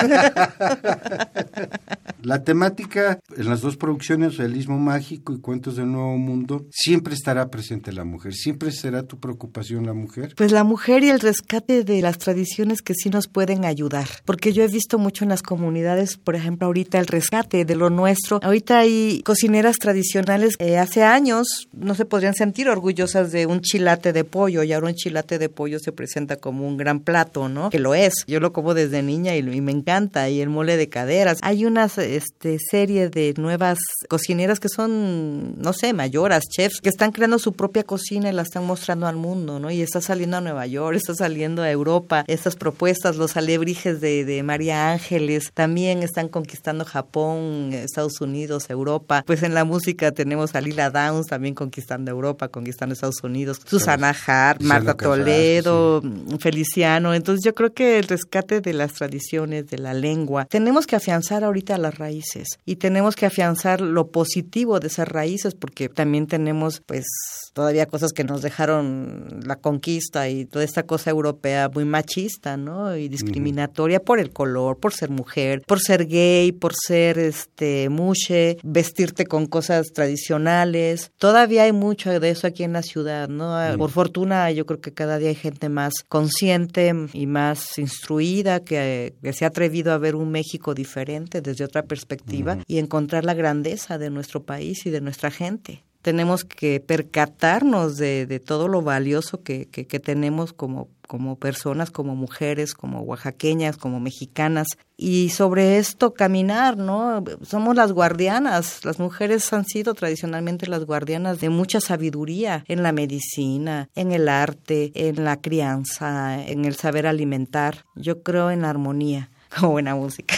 La 2.22 2.44
temática 2.44 3.20
en 3.38 3.48
las 3.48 3.62
dos 3.62 3.78
producciones, 3.78 4.38
Realismo 4.38 4.80
Mágico 4.80 5.32
y 5.32 5.40
Cuentos 5.40 5.76
del 5.76 5.92
Nuevo 5.92 6.18
Mundo, 6.18 6.66
siempre 6.72 7.14
estará 7.14 7.52
presente 7.52 7.92
la 7.92 8.04
mujer. 8.04 8.34
¿Siempre 8.34 8.72
será 8.72 9.04
tu 9.04 9.20
preocupación 9.20 9.86
la 9.86 9.94
mujer? 9.94 10.34
Pues 10.36 10.52
la 10.52 10.64
mujer 10.64 11.04
y 11.04 11.10
el 11.10 11.20
rescate 11.20 11.84
de 11.84 12.02
las 12.02 12.18
tradiciones 12.18 12.82
que 12.82 12.96
sí 12.96 13.12
nos 13.12 13.28
pueden 13.28 13.64
ayudar, 13.64 14.08
porque 14.26 14.54
yo 14.54 14.64
he 14.64 14.68
visto 14.68 14.98
mucho 14.98 15.24
en 15.24 15.30
las 15.30 15.44
comunidades, 15.44 16.18
por 16.18 16.36
ejemplo, 16.36 16.66
ahorita 16.66 16.98
el 16.98 17.06
rescate 17.06 17.64
de 17.64 17.76
lo 17.76 17.92
nuestro. 17.92 18.40
Ahorita 18.42 18.80
hay 18.80 19.22
cocineras 19.24 19.78
tradicionales, 19.78 20.56
eh, 20.58 20.80
hace 20.80 21.04
años 21.04 21.68
no 21.74 21.94
se 21.94 22.06
podrían 22.06 22.34
sentir 22.34 22.70
orgullosas 22.70 23.32
de 23.32 23.35
un 23.46 23.62
chilate 23.62 24.14
de 24.14 24.24
pollo 24.24 24.64
y 24.64 24.74
ahora 24.74 24.88
un 24.88 24.96
chilate 24.96 25.38
de 25.40 25.50
pollo 25.50 25.80
se 25.80 25.92
presenta 25.92 26.38
como 26.38 26.68
un 26.68 26.78
gran 26.78 27.00
plato, 27.00 27.50
¿no? 27.50 27.70
Que 27.70 27.80
lo 27.80 27.96
es. 27.96 28.14
Yo 28.28 28.40
lo 28.40 28.54
como 28.54 28.74
desde 28.74 29.02
niña 29.02 29.36
y, 29.36 29.44
me 29.44 29.72
encanta 29.72 30.30
y 30.30 30.42
el 30.42 30.50
mole 30.50 30.78
de 30.78 30.90
caderas. 30.90 31.40
Hay 31.42 31.66
unas 31.66 31.98
eh, 31.98 32.16
este 32.16 32.58
serie 32.60 33.10
de 33.10 33.34
nuevas 33.38 33.80
cocineras 34.08 34.60
que 34.60 34.70
son, 34.70 35.60
no 35.60 35.74
sé, 35.74 35.94
mayoras, 35.94 36.44
chefs, 36.50 36.82
que 36.82 36.90
están 36.90 37.12
creando 37.12 37.40
su 37.40 37.54
propia 37.54 37.84
cocina 37.84 38.30
y 38.30 38.34
la 38.34 38.44
están 38.44 38.66
mostrando 38.66 39.08
al 39.08 39.16
mundo, 39.16 39.60
¿no? 39.60 39.72
Y 39.72 39.82
está 39.82 40.02
saliendo 40.02 40.38
a 40.38 40.42
Nueva 40.42 40.66
York, 40.68 40.96
está 40.98 41.16
saliendo 41.16 41.62
a 41.62 41.72
Europa, 41.72 42.24
estas 42.28 42.56
propuestas, 42.56 43.16
los 43.18 43.38
alebrijes 43.38 44.02
de, 44.02 44.26
de 44.26 44.44
María 44.44 44.92
Ángeles, 44.92 45.52
también 45.54 46.04
están 46.04 46.30
conquistando 46.30 46.86
Japón, 46.86 47.72
Estados 47.74 48.22
Unidos, 48.22 48.70
Europa. 48.70 49.24
Pues 49.26 49.44
en 49.44 49.54
la 49.54 49.64
música 49.64 50.12
tenemos 50.12 50.56
a 50.56 50.62
Lila 50.62 50.90
Downs 50.90 51.28
también 51.28 51.56
conquistando 51.56 52.12
Europa, 52.12 52.48
conquistando 52.50 52.94
Estados 52.94 53.24
Unidos, 53.24 53.25
Susana 53.66 54.16
Hart, 54.26 54.62
Marta 54.62 54.94
Toledo, 54.94 56.02
Feliciano. 56.40 57.14
Entonces 57.14 57.44
yo 57.44 57.54
creo 57.54 57.74
que 57.74 58.00
el 58.00 58.08
rescate 58.08 58.62
de 58.62 58.74
las 58.74 58.94
tradiciones, 58.94 59.68
de 59.68 59.78
la 59.78 59.94
lengua, 59.94 60.46
tenemos 60.46 60.88
que 60.88 60.96
afianzar 60.96 61.44
ahorita 61.44 61.78
las 61.78 61.98
raíces 61.98 62.48
y 62.66 62.78
tenemos 62.78 63.16
que 63.16 63.26
afianzar 63.26 63.82
lo 63.82 64.10
positivo 64.12 64.80
de 64.80 64.88
esas 64.88 65.08
raíces 65.08 65.56
porque 65.56 65.90
también 65.90 66.28
tenemos 66.28 66.82
pues 66.86 67.06
todavía 67.54 67.86
cosas 67.86 68.12
que 68.12 68.24
nos 68.24 68.42
dejaron 68.42 69.40
la 69.46 69.56
conquista 69.56 70.30
y 70.30 70.46
toda 70.46 70.66
esta 70.66 70.84
cosa 70.84 71.10
europea 71.10 71.70
muy 71.74 71.86
machista, 71.86 72.58
¿no? 72.58 72.96
Y 72.96 73.08
discriminatoria 73.08 74.00
por 74.02 74.20
el 74.20 74.32
color, 74.32 74.78
por 74.78 74.94
ser 74.94 75.10
mujer, 75.10 75.62
por 75.66 75.80
ser 75.80 76.06
gay, 76.06 76.52
por 76.52 76.74
ser 76.76 77.18
este 77.18 77.90
mushe, 77.90 78.58
vestirte 78.64 79.26
con 79.26 79.46
cosas 79.46 79.88
tradicionales. 79.94 81.12
Todavía 81.18 81.64
hay 81.64 81.72
mucho 81.72 82.20
de 82.20 82.30
eso 82.30 82.48
aquí 82.48 82.64
en 82.64 82.74
la 82.74 82.82
ciudad, 82.82 83.15
¿no? 83.30 83.58
Por 83.78 83.90
fortuna 83.90 84.52
yo 84.52 84.66
creo 84.66 84.82
que 84.82 84.94
cada 84.94 85.18
día 85.18 85.30
hay 85.30 85.36
gente 85.36 85.70
más 85.70 85.94
consciente 86.08 86.94
y 87.14 87.28
más 87.28 87.78
instruida 87.78 88.62
que, 88.62 89.14
se 89.34 89.46
ha 89.46 89.50
atrevido 89.50 89.94
a 89.94 89.98
ver 89.98 90.16
un 90.16 90.32
México 90.32 90.74
diferente 90.74 91.42
desde 91.42 91.66
otra 91.66 91.84
perspectiva 91.84 92.58
y 92.68 92.80
encontrar 92.80 93.26
la 93.26 93.34
grandeza 93.34 93.98
de 93.98 94.10
nuestro 94.10 94.44
país 94.44 94.86
y 94.86 94.90
de 94.90 95.02
nuestra 95.02 95.32
gente. 95.32 95.84
Tenemos 96.02 96.44
que 96.46 96.80
percatarnos 96.80 97.98
de, 97.98 98.28
de 98.28 98.40
todo 98.40 98.68
lo 98.68 98.84
valioso 98.84 99.42
que, 99.42 99.66
que, 99.66 99.88
que, 99.88 100.00
tenemos 100.00 100.54
como, 100.54 100.88
como 101.08 101.38
personas, 101.38 101.92
como 101.92 102.16
mujeres, 102.16 102.74
como 102.74 103.02
oaxaqueñas, 103.02 103.78
como 103.78 104.00
mexicanas, 104.00 104.68
y 104.98 105.30
sobre 105.30 105.78
esto 105.78 106.14
caminar, 106.14 106.78
¿no? 106.78 107.24
Somos 107.44 107.76
las 107.76 107.92
guardianas, 107.92 108.86
las 108.86 109.00
mujeres 109.00 109.52
han 109.52 109.66
sido 109.66 109.94
tradicionalmente 109.94 110.68
las 110.68 110.86
guardianas 110.86 111.40
de 111.40 111.50
mucha 111.50 111.82
sabiduría 111.82 112.64
en 112.68 112.84
la 112.84 112.92
medicina, 112.92 113.90
en 113.96 114.12
el 114.12 114.30
arte, 114.30 114.92
en 114.96 115.26
la 115.26 115.38
crianza, 115.42 116.42
en 116.46 116.66
el 116.66 116.76
saber 116.76 117.08
alimentar. 117.08 117.86
Yo 117.96 118.24
creo 118.24 118.52
en 118.52 118.62
la 118.62 118.70
armonía 118.70 119.30
como 119.60 119.74
buena 119.74 119.96
música. 119.96 120.36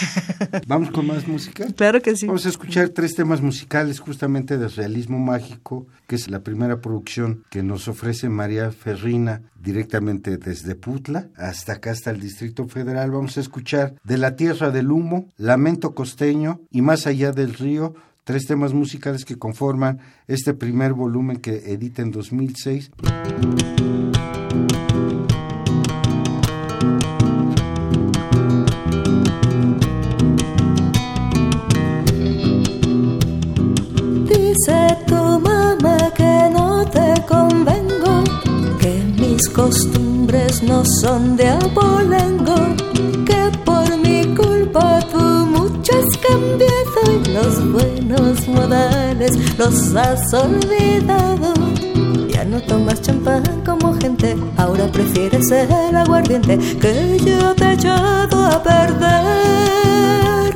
¿Vamos 0.66 0.90
con 0.90 1.06
más 1.06 1.26
música? 1.26 1.66
Claro 1.76 2.00
que 2.00 2.16
sí. 2.16 2.26
Vamos 2.26 2.46
a 2.46 2.48
escuchar 2.48 2.90
tres 2.90 3.14
temas 3.14 3.40
musicales 3.40 4.00
justamente 4.00 4.58
de 4.58 4.68
realismo 4.68 5.18
mágico, 5.18 5.86
que 6.06 6.16
es 6.16 6.30
la 6.30 6.40
primera 6.40 6.80
producción 6.80 7.44
que 7.50 7.62
nos 7.62 7.88
ofrece 7.88 8.28
María 8.28 8.70
Ferrina 8.70 9.42
directamente 9.60 10.36
desde 10.36 10.74
Putla 10.74 11.28
hasta 11.36 11.74
acá, 11.74 11.90
hasta 11.90 12.10
el 12.10 12.20
Distrito 12.20 12.66
Federal. 12.68 13.10
Vamos 13.10 13.36
a 13.36 13.40
escuchar 13.40 13.94
De 14.04 14.18
la 14.18 14.36
Tierra 14.36 14.70
del 14.70 14.90
Humo, 14.90 15.28
Lamento 15.36 15.94
Costeño 15.94 16.60
y 16.70 16.82
Más 16.82 17.06
allá 17.06 17.32
del 17.32 17.54
río, 17.54 17.94
tres 18.24 18.46
temas 18.46 18.72
musicales 18.72 19.24
que 19.24 19.38
conforman 19.38 19.98
este 20.26 20.54
primer 20.54 20.92
volumen 20.92 21.38
que 21.38 21.72
edita 21.72 22.02
en 22.02 22.10
2006. 22.10 22.90
Costumbres 39.58 40.62
no 40.62 40.84
son 40.84 41.36
de 41.36 41.48
abolengo, 41.48 42.54
que 43.26 43.50
por 43.64 43.88
mi 43.98 44.24
culpa 44.36 45.00
tú 45.10 45.18
mucho 45.18 45.92
has 45.98 46.16
cambiado 46.18 47.00
y 47.12 47.28
los 47.36 47.72
buenos 47.72 48.46
modales 48.46 49.32
los 49.58 49.96
has 49.96 50.32
olvidado. 50.32 51.52
Ya 52.28 52.44
no 52.44 52.60
tomas 52.60 53.02
champán 53.02 53.42
como 53.66 53.94
gente, 53.94 54.36
ahora 54.56 54.86
prefieres 54.92 55.50
el 55.50 55.96
aguardiente 55.96 56.56
que 56.80 57.18
yo 57.18 57.52
te 57.56 57.64
he 57.64 57.72
echado 57.72 58.46
a 58.46 58.62
perder. 58.62 60.54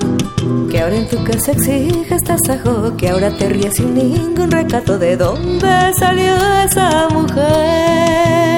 Que 0.70 0.80
ahora 0.80 0.96
en 0.96 1.08
tu 1.08 1.22
casa 1.24 1.50
exiges 1.50 2.22
tasajo, 2.22 2.96
que 2.96 3.08
ahora 3.08 3.36
te 3.36 3.48
ríes 3.48 3.74
sin 3.74 3.94
ningún 3.94 4.52
recato 4.52 4.96
de 4.96 5.16
dónde 5.16 5.92
salió 5.98 6.36
esa 6.64 7.08
mujer. 7.08 8.51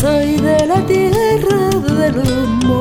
Soy 0.00 0.36
de 0.36 0.66
la 0.66 0.84
tierra 0.86 1.70
del 2.00 2.18
humo, 2.18 2.78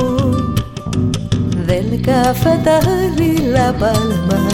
del 1.68 2.02
cafetal 2.02 3.20
y 3.20 3.38
la 3.38 3.74
palma. 3.74 4.50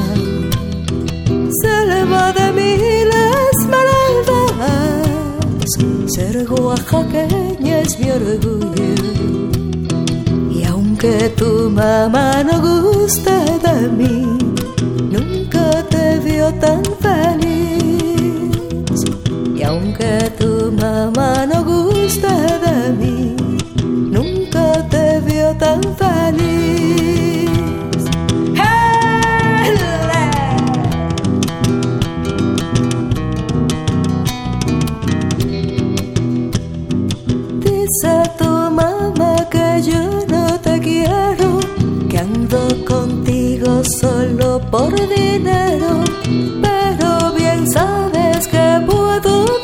Selva 1.61 2.31
de 2.33 2.51
mil 2.53 3.09
esmeraldas, 3.53 4.69
ser 6.07 6.49
oaxaqueña 6.49 7.79
es 7.79 7.99
mi 7.99 8.11
orgullo 8.11 8.81
que 11.01 11.29
tu 11.29 11.67
mamá 11.71 12.43
no 12.43 12.61
guste 12.61 13.31
de 13.65 13.89
mí, 13.89 14.37
nunca 15.09 15.83
te 15.89 16.19
vio 16.19 16.53
tan 16.65 16.83
feliz. 17.05 18.51
Y 19.55 19.63
aunque 19.63 20.30
mamá 20.79 21.45
no 21.45 21.63
guste 21.63 22.27
de 22.65 22.93
mí, 22.99 23.35
nunca 24.11 24.87
te 24.89 25.19
vio 25.21 25.55
tan 25.57 25.81
feliz. 25.95 27.49
Dice 37.59 38.13
tu 38.37 38.45
mamá 38.45 39.35
que 39.49 39.81
yo 39.83 40.21
quiero, 40.79 41.59
que 42.09 42.17
ando 42.17 42.85
contigo 42.85 43.83
solo 43.99 44.59
por 44.71 44.93
dinero, 44.93 46.03
pero 46.61 47.33
bien 47.33 47.69
sabes 47.71 48.47
que 48.47 48.81
puedo 48.85 49.60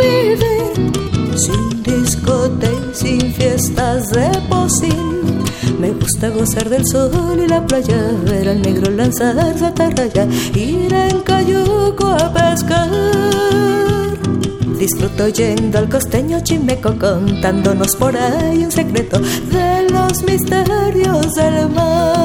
sin 1.38 1.84
discote 1.84 2.68
y 2.92 2.96
sin 2.96 3.34
fiestas 3.34 4.10
de 4.10 4.30
pocín. 4.50 5.44
Me 5.80 5.92
gusta 5.92 6.30
gozar 6.30 6.70
del 6.70 6.86
sol 6.88 7.40
y 7.44 7.48
la 7.48 7.66
playa, 7.66 8.12
ver 8.26 8.50
al 8.50 8.62
negro 8.62 8.92
lanzar 8.92 9.56
su 9.58 10.60
ir 10.60 10.94
en 10.94 11.20
cayuco 11.22 12.08
a 12.08 12.34
pescar. 12.34 12.90
Disfruto 14.80 15.28
yendo 15.28 15.80
al 15.80 15.90
costeño 15.90 16.40
chimeco 16.42 16.98
contándonos 16.98 17.96
por 17.96 18.16
ahí 18.16 18.64
un 18.64 18.72
secreto 18.72 19.20
de 19.20 19.90
los 19.90 20.24
misterios 20.24 21.34
del 21.36 21.70
mar. 21.70 22.17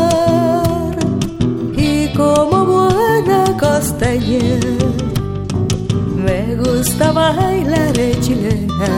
Gusta 6.64 7.12
bailar 7.12 7.96
chilena, 8.20 8.92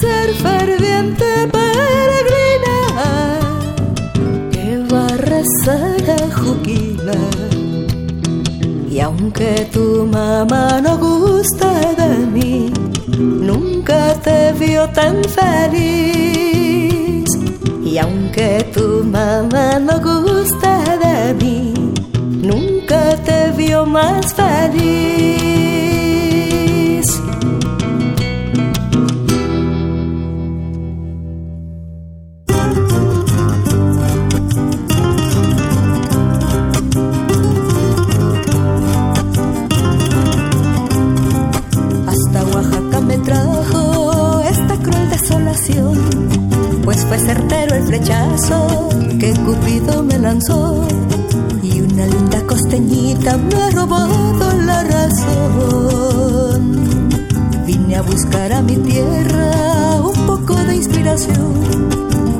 ser 0.00 0.28
ferviente 0.44 1.30
peregrina 1.56 2.76
que 4.52 4.66
va 4.90 5.06
a 5.06 5.16
rezar 5.16 6.04
a 6.18 6.20
Juquila 6.38 7.20
y 8.98 9.00
aunque 9.00 9.68
tu 9.72 10.08
mamá 10.10 10.80
no 10.80 10.98
gusta 10.98 11.70
de 11.96 12.26
mí, 12.26 12.72
nunca 13.16 14.14
te 14.14 14.52
vio 14.54 14.88
tan 14.88 15.22
feliz. 15.22 17.24
Y 17.84 17.96
aunque 17.98 18.68
tu 18.74 19.04
mamá 19.04 19.78
no 19.78 20.00
gusta 20.00 20.98
de 20.98 21.32
mí, 21.34 21.74
nunca 22.88 23.16
te 23.22 23.50
vio 23.52 23.84
más 23.84 24.34
feliz. 24.34 25.97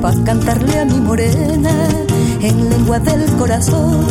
Para 0.08 0.24
cantarle 0.24 0.80
a 0.80 0.84
mi 0.86 1.00
morena 1.00 1.70
en 2.40 2.70
lengua 2.70 2.98
del 2.98 3.26
corazón. 3.36 4.06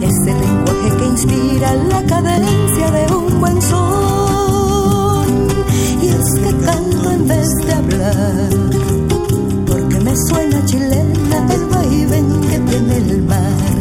Ese 0.00 0.32
lenguaje 0.32 0.96
que 0.98 1.04
inspira 1.04 1.74
la 1.74 2.00
cadencia 2.04 2.90
de 2.92 3.12
un 3.12 3.40
buen 3.40 3.60
son. 3.60 5.26
Y 6.00 6.06
es 6.06 6.34
que 6.42 6.64
canto 6.64 7.10
en 7.10 7.26
vez 7.26 7.48
de 7.66 7.72
hablar, 7.72 8.50
porque 9.66 9.98
me 9.98 10.16
suena 10.28 10.64
chilena 10.64 11.38
el 11.54 11.64
vaivén 11.74 12.40
que 12.42 12.58
tiene 12.60 12.96
el 12.98 13.22
mar 13.22 13.76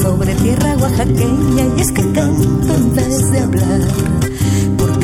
sobre 0.00 0.32
tierra 0.36 0.76
oaxaqueña 0.76 1.64
y 1.76 1.80
es 1.80 1.90
que 1.90 2.12
canto 2.12 2.74
en 2.74 2.94
vez 2.94 3.30
de 3.32 3.40
hablar 3.40 3.80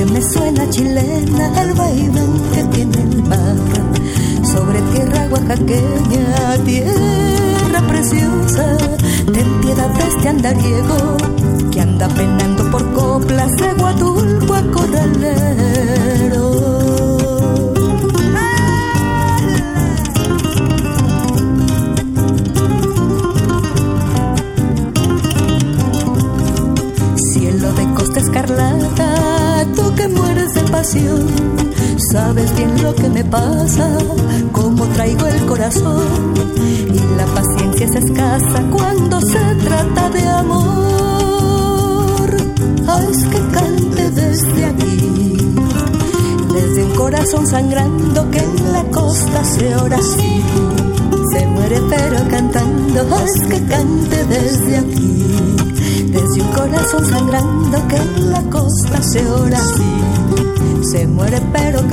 me 0.06 0.20
suena 0.22 0.68
chilena 0.70 1.62
el 1.62 1.72
vaivén 1.74 2.32
que 2.52 2.64
tiene 2.64 3.02
el 3.02 3.22
mar. 3.22 3.56
Sobre 4.52 4.80
tierra 4.92 5.28
oaxaqueña 5.30 6.64
tierra 6.64 7.80
preciosa 7.88 8.76
ten 9.32 9.60
piedad 9.60 9.90
de 9.90 10.08
este 10.08 10.28
andariego 10.28 11.16
que 11.72 11.80
anda 11.80 12.08
penando 12.08 12.70
por 12.70 12.92
coplas 12.92 13.50
de 13.56 13.72
Guatulco 13.74 14.54
a 14.54 14.62
Corralero 14.72 15.23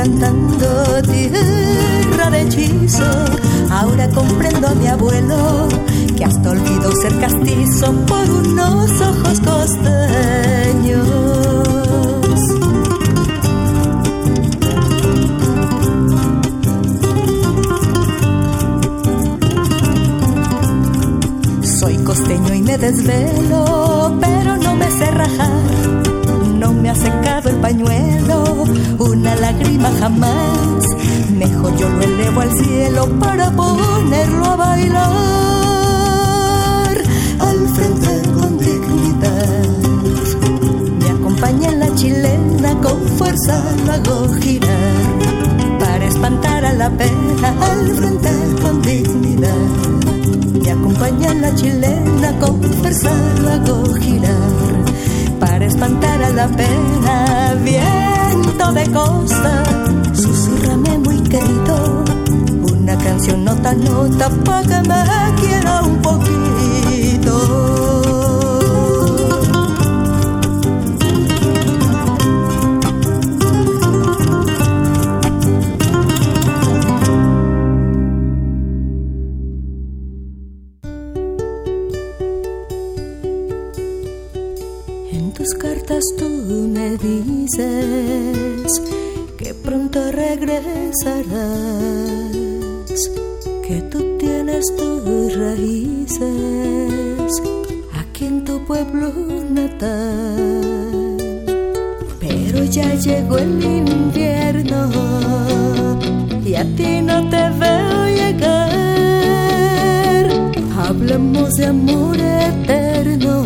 cantando 0.01 0.67
tierra 1.03 2.31
de 2.31 2.41
hechizo. 2.41 3.03
Ahora 3.69 4.09
comprendo 4.09 4.67
a 4.67 4.73
mi 4.73 4.87
abuelo 4.87 5.67
que 6.17 6.25
hasta 6.25 6.49
olvidó 6.49 6.91
ser 7.01 7.19
castizo 7.19 7.93
por 8.07 8.27
unos 8.27 8.89
ojos 8.99 9.39
costeños. 9.41 11.07
Soy 21.79 21.97
costeño 21.97 22.55
y 22.55 22.61
me 22.61 22.77
desvelo 22.79 24.17
pero 24.19 24.57
no 24.57 24.75
me 24.75 24.89
sé 24.89 25.11
rajar. 25.11 25.80
Ha 26.91 26.95
secado 26.95 27.49
el 27.49 27.55
pañuelo, 27.55 28.65
una 28.99 29.33
lágrima 29.35 29.89
jamás. 29.97 30.85
Mejor 31.37 31.73
yo 31.77 31.87
lo 31.87 32.01
elevo 32.01 32.41
al 32.41 32.51
cielo 32.51 33.07
para 33.17 33.49
ponerlo 33.49 34.45
a 34.45 34.55
bailar. 34.57 35.07
Al 37.39 37.69
frente 37.69 38.21
con 38.33 38.57
dignidad. 38.57 39.69
Me 40.99 41.09
acompaña 41.11 41.71
la 41.71 41.95
chilena, 41.95 42.73
con 42.81 43.01
fuerza 43.17 43.63
lo 43.85 43.93
hago 43.93 44.27
girar. 44.41 44.97
Para 45.79 46.05
espantar 46.05 46.65
a 46.65 46.73
la 46.73 46.89
pena, 46.89 47.55
al 47.71 47.87
frente 47.95 48.31
con 48.61 48.81
dignidad 48.81 49.55
me 50.61 50.71
acompaña 50.71 51.33
la 51.35 51.55
chilena 51.55 52.37
con 52.39 52.61
fuerza 52.61 53.11
lo 53.41 53.49
hago 53.49 53.93
girar 53.95 54.80
para 55.41 55.65
espantar 55.65 56.23
a 56.23 56.29
la 56.29 56.47
pena. 56.47 57.55
Viento 57.63 58.71
de 58.71 58.91
costa 58.91 59.63
susurrame 60.13 60.97
muy 60.99 61.19
querido. 61.23 62.05
Una 62.71 62.95
canción 62.97 63.43
nota 63.43 63.73
nota 63.73 64.29
me 64.83 65.41
quiera 65.41 65.81
un 65.81 66.01
poquito 66.01 67.90
regresarás, 90.59 92.31
que 93.65 93.81
tú 93.89 94.17
tienes 94.17 94.65
tus 94.75 95.37
raíces 95.37 96.21
aquí 97.99 98.25
en 98.25 98.43
tu 98.43 98.63
pueblo 98.65 99.13
natal. 99.49 101.17
Pero 102.19 102.63
ya 102.65 102.93
llegó 102.95 103.37
el 103.37 103.63
invierno 103.63 104.89
y 106.45 106.55
a 106.55 106.63
ti 106.75 107.01
no 107.01 107.29
te 107.29 107.49
veo 107.61 108.07
llegar. 108.07 108.69
Hablemos 110.77 111.53
de 111.55 111.65
amor 111.67 112.17
eterno, 112.17 113.43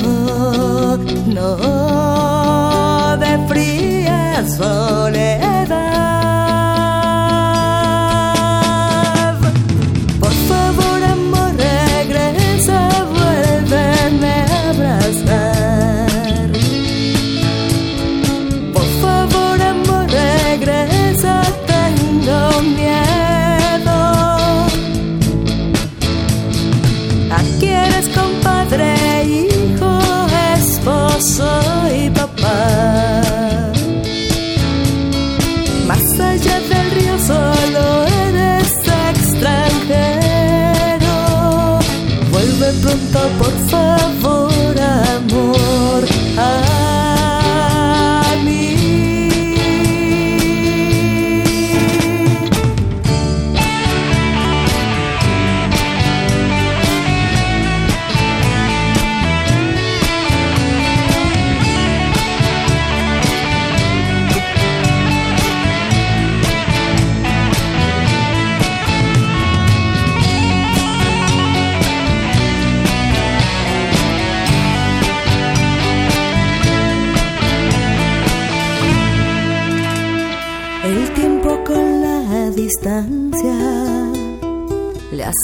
no 1.28 3.18
de 3.18 3.48
fría 3.48 4.44
soledad. 4.58 5.25
por 43.16 43.52
favor. 43.70 44.15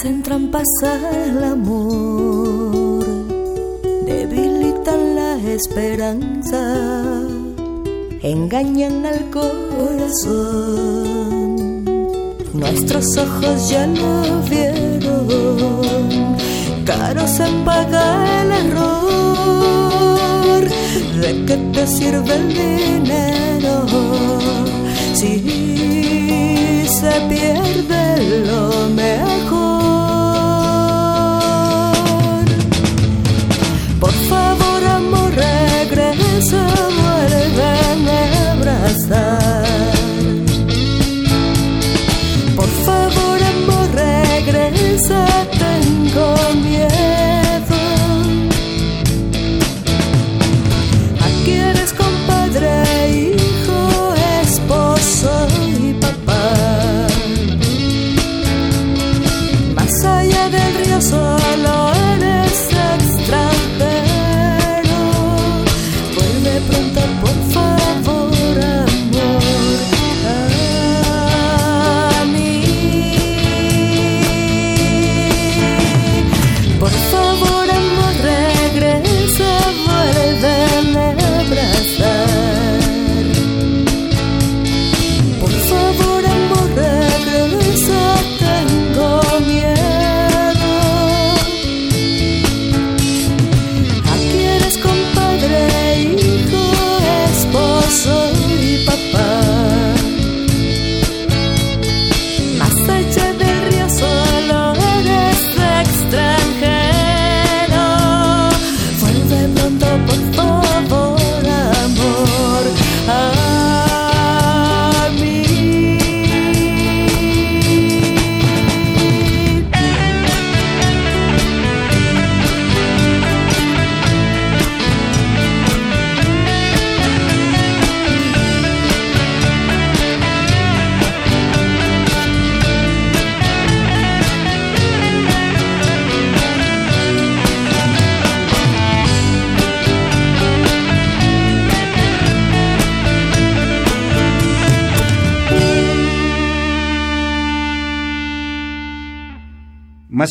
Hacen 0.01 0.23
trampas 0.23 0.65
al 0.81 1.43
amor, 1.43 3.05
debilitan 4.03 5.15
esperanza 5.47 6.57
engañan 8.23 9.05
al 9.05 9.29
corazón. 9.29 10.25
Nuestros 12.51 13.15
ojos 13.15 13.69
ya 13.69 13.85
lo 13.85 14.41
vieron, 14.49 16.09
caro 16.83 17.27
se 17.27 17.45
paga 17.63 18.41
el 18.41 18.51
error. 18.63 19.01
¿De 21.21 21.45
qué 21.45 21.57
te 21.73 21.85
sirve 21.85 22.35
el 22.37 22.47
dinero 22.49 23.85
si 25.13 26.87
se 26.87 27.11
pierde 27.29 28.03
lo 28.47 28.89
mejor? 28.95 29.40
Regresa, 36.51 36.89
vuelve 37.01 37.63
a 37.63 38.51
abrazar. 38.51 39.63
Por 42.55 42.69
favor, 42.85 43.39
amor, 43.43 43.89
regresa, 43.95 45.25
tengo 45.57 46.35
miedo. 46.63 47.20